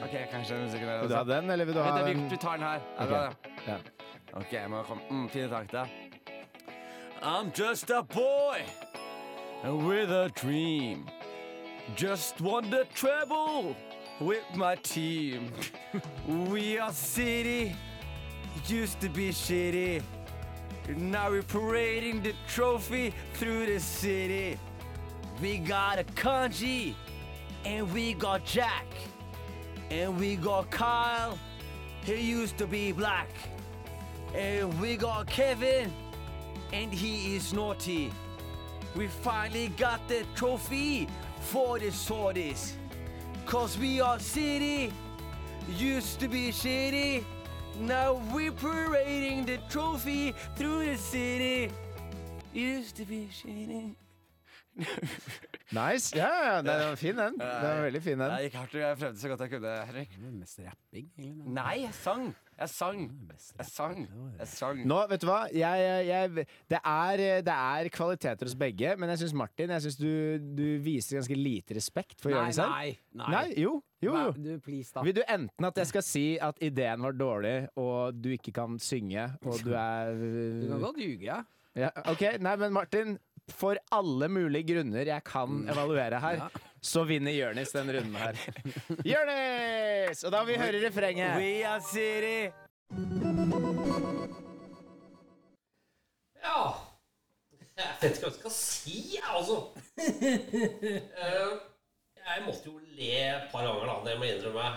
Ok, 0.03 0.15
kanskje 0.31 0.55
den 0.55 0.63
musikken 0.65 0.87
der 0.87 1.01
Vil 1.01 1.09
du 1.09 1.15
ha 1.15 1.23
den, 1.23 1.49
eller 1.49 1.65
vil 1.65 1.75
du 1.75 1.81
ha 1.81 1.91
Vent, 1.95 2.07
vi, 2.07 2.13
den? 2.13 2.29
vi 2.31 2.37
tar 2.37 2.51
den 2.57 2.65
her. 2.65 2.79
Er 2.97 3.03
Ok. 3.03 3.09
bra. 3.09 3.33
Ja. 3.67 3.77
Ok, 4.33 4.53
jeg 4.53 4.69
må 4.69 4.83
komme 4.83 5.01
mm, 5.09 5.29
Fine 5.29 5.49
takter. 5.49 5.85
I'm 7.21 7.51
just 7.57 7.89
a 7.91 8.01
boy 8.03 8.63
with 9.63 10.09
a 10.11 10.29
dream. 10.29 11.05
Just 11.97 12.39
won 12.41 12.69
the 12.69 12.85
treble 12.95 13.75
with 14.21 14.45
my 14.55 14.75
team. 14.75 15.51
We 16.27 16.77
are 16.79 16.93
city, 16.93 17.75
used 18.69 18.99
to 19.01 19.09
be 19.09 19.29
shitty. 19.31 20.01
Now 20.97 21.29
we're 21.31 21.43
parading 21.43 22.21
the 22.23 22.33
trophy 22.47 23.13
through 23.33 23.65
the 23.65 23.79
city. 23.79 24.57
We 25.41 25.57
got 25.57 25.99
a 25.99 26.03
Kanji, 26.03 26.95
and 27.63 27.93
we 27.93 28.13
got 28.13 28.43
Jack, 28.43 28.85
and 29.89 30.19
we 30.19 30.35
got 30.35 30.69
Kyle. 30.69 31.39
He 32.03 32.19
used 32.19 32.57
to 32.57 32.67
be 32.67 32.91
black. 32.91 33.29
And 34.35 34.79
we 34.81 34.97
got 34.97 35.27
Kevin, 35.27 35.93
and 36.73 36.93
he 36.93 37.37
is 37.37 37.53
naughty. 37.53 38.11
We 38.95 39.07
finally 39.07 39.69
got 39.69 40.05
the 40.09 40.25
trophy 40.35 41.07
for 41.39 41.79
the 41.79 41.87
Saudis. 41.87 42.73
Cause 43.45 43.77
we 43.77 44.01
are 44.01 44.19
city, 44.19 44.91
used 45.77 46.19
to 46.19 46.27
be 46.27 46.49
shitty. 46.49 47.23
Now 47.79 48.21
we're 48.33 48.51
parading 48.51 49.45
the 49.45 49.57
trophy 49.69 50.33
through 50.55 50.85
the 50.85 50.97
city. 50.97 51.71
Used 52.53 52.97
to 52.97 53.05
be 53.05 53.29
shitty. 53.31 53.95
Nice. 55.71 56.15
Ja, 56.17 56.29
ja, 56.45 56.53
den 56.65 56.65
var 56.89 56.95
fin, 56.97 57.17
den. 57.17 57.35
Den 57.37 57.63
var 57.63 57.81
veldig 57.85 57.99
fin, 58.01 58.17
den. 58.17 58.31
Jeg 58.31 58.47
gikk 58.49 58.55
hardt, 58.57 58.73
jeg 58.79 58.97
prøvde 58.97 59.19
så 59.21 59.29
godt 59.29 59.41
jeg 59.45 59.51
kunne, 59.51 59.73
Henrik. 59.85 60.15
Mest 60.39 60.61
rapping. 60.65 61.09
Nei, 61.53 61.75
jeg 61.83 61.93
sang. 61.93 62.23
Jeg 62.59 62.69
sang. 62.73 63.03
Jeg 63.59 63.67
sang. 63.69 63.99
Jeg 64.39 64.47
sang. 64.49 64.79
Nå, 64.89 64.97
vet 65.11 65.21
du 65.21 65.27
hva? 65.29 65.43
Jeg, 65.53 65.83
jeg, 65.85 66.07
jeg, 66.09 66.47
det, 66.73 66.79
er, 66.81 67.23
det 67.45 67.53
er 67.53 67.91
kvaliteter 67.93 68.49
hos 68.49 68.55
begge, 68.59 68.95
men 68.99 69.13
jeg 69.13 69.21
syns 69.21 69.35
Martin 69.43 69.69
Jeg 69.75 69.85
synes 69.85 69.99
du, 70.01 70.09
du 70.57 70.65
viser 70.83 71.19
ganske 71.19 71.37
lite 71.37 71.77
respekt 71.77 72.17
for 72.19 72.33
Jonis 72.33 72.57
her. 72.59 72.73
nei, 72.73 72.97
nei. 73.21 73.29
Nei, 73.35 73.45
jo, 73.61 73.77
jo, 74.03 74.17
jo. 74.17 74.33
Du, 74.35 74.49
please. 74.65 75.05
Vil 75.05 75.15
du 75.19 75.23
enten 75.29 75.69
at 75.69 75.77
jeg 75.83 75.91
skal 75.93 76.03
si 76.07 76.25
at 76.49 76.59
ideen 76.65 77.05
var 77.05 77.15
dårlig, 77.15 77.55
og 77.79 78.17
du 78.17 78.33
ikke 78.35 78.51
kan 78.57 78.75
synge, 78.81 79.29
og 79.45 79.61
du 79.67 79.71
er 79.77 80.11
Du 80.17 80.67
kan 80.73 80.81
godt 80.89 80.99
ljuge, 81.05 81.29
ja. 81.29 81.39
ja, 81.77 81.93
OK, 82.09 82.25
nei, 82.41 82.55
men 82.65 82.73
Martin. 82.75 83.19
For 83.55 83.79
alle 83.95 84.27
mulige 84.31 84.67
grunner 84.73 85.09
jeg 85.09 85.23
kan 85.27 85.63
evaluere 85.69 86.19
her, 86.23 86.43
så 86.81 87.03
vinner 87.07 87.31
Jørnis 87.35 87.71
den 87.75 87.91
runden 87.95 88.15
her. 88.15 88.39
Jørnis! 89.11 90.23
Og 90.23 90.31
da 90.35 90.43
vil 90.43 90.55
vi 90.55 90.61
høre 90.63 90.83
refrenget. 90.87 91.37
We 91.39 91.53
are 91.67 91.81
city. 91.83 92.51
Ja 96.39 96.59
Jeg 97.77 97.97
vet 98.01 98.15
ikke 98.15 98.25
hva 98.25 98.29
jeg 98.31 98.37
skal 98.39 98.55
si, 98.55 98.95
jeg, 99.15 99.27
altså. 99.29 99.59
Eh, 101.19 101.51
jeg 102.19 102.45
måtte 102.45 102.65
jo 102.69 102.79
le 102.97 103.11
et 103.25 103.45
par 103.51 103.65
ganger, 103.65 103.85
da. 103.89 103.95
Det 104.05 104.17
må 104.19 104.27
jeg 104.27 104.39
innrømme. 104.39 104.71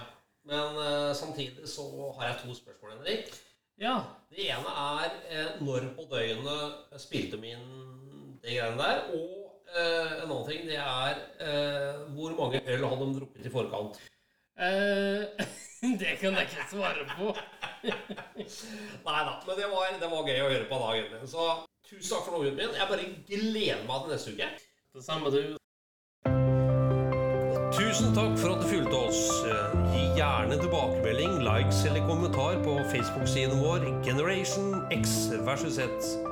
Men 0.48 0.78
eh, 0.82 1.14
samtidig 1.14 1.68
så 1.70 1.86
har 2.18 2.28
jeg 2.28 2.38
to 2.42 2.54
spørsmål, 2.54 2.94
Henrik. 2.96 3.32
Ja. 3.80 3.96
Det 4.30 4.46
ene 4.50 4.72
er 4.84 5.16
eh, 5.30 5.60
når 5.62 5.88
på 5.96 6.06
døgnet 6.10 7.00
spilte 7.02 7.40
min 7.42 7.62
det 8.42 8.56
greiene 8.56 8.78
der. 8.78 9.02
Og 9.14 9.76
eh, 9.76 10.12
en 10.22 10.30
annen 10.30 10.48
ting, 10.48 10.66
det 10.68 10.78
er 10.78 11.22
eh, 11.46 12.02
hvor 12.16 12.34
mange 12.38 12.62
øl 12.66 12.88
hadde 12.88 13.06
de 13.06 13.20
drukket 13.20 13.46
i 13.46 13.52
forkant. 13.52 14.00
Eh, 14.58 15.22
det 16.02 16.18
kan 16.20 16.36
jeg 16.36 16.48
ikke 16.50 16.68
svare 16.70 17.06
på. 17.16 17.32
Nei 19.06 19.22
da, 19.26 19.38
men 19.46 19.56
det 19.58 19.70
var, 19.72 19.96
det 20.02 20.10
var 20.10 20.28
gøy 20.28 20.44
å 20.44 20.52
høre 20.52 20.68
på 20.70 20.82
dagen. 20.84 21.26
Så 21.26 21.48
tusen 21.88 22.12
takk 22.12 22.28
for 22.28 22.38
noen 22.38 22.58
min. 22.58 22.76
Jeg 22.78 22.90
bare 22.90 23.10
gleder 23.30 23.82
meg 23.88 24.06
til 24.06 24.14
neste 24.16 24.36
uke. 24.36 24.52
Det 24.92 25.04
samme 25.06 25.32
du. 25.32 25.42
Tusen 27.72 28.12
takk 28.12 28.34
for 28.36 28.52
at 28.52 28.60
du 28.60 28.68
fulgte 28.68 28.98
oss. 29.08 29.22
Gi 29.94 30.02
gjerne 30.18 30.58
tilbakemelding, 30.60 31.38
likes 31.46 31.80
eller 31.88 32.04
kommentar 32.08 32.60
på 32.66 32.76
Facebook-siden 32.92 33.64
vår 33.64 33.88
Generation 34.04 34.76
X 34.92 35.32
versus 35.48 35.80
Z. 35.80 36.31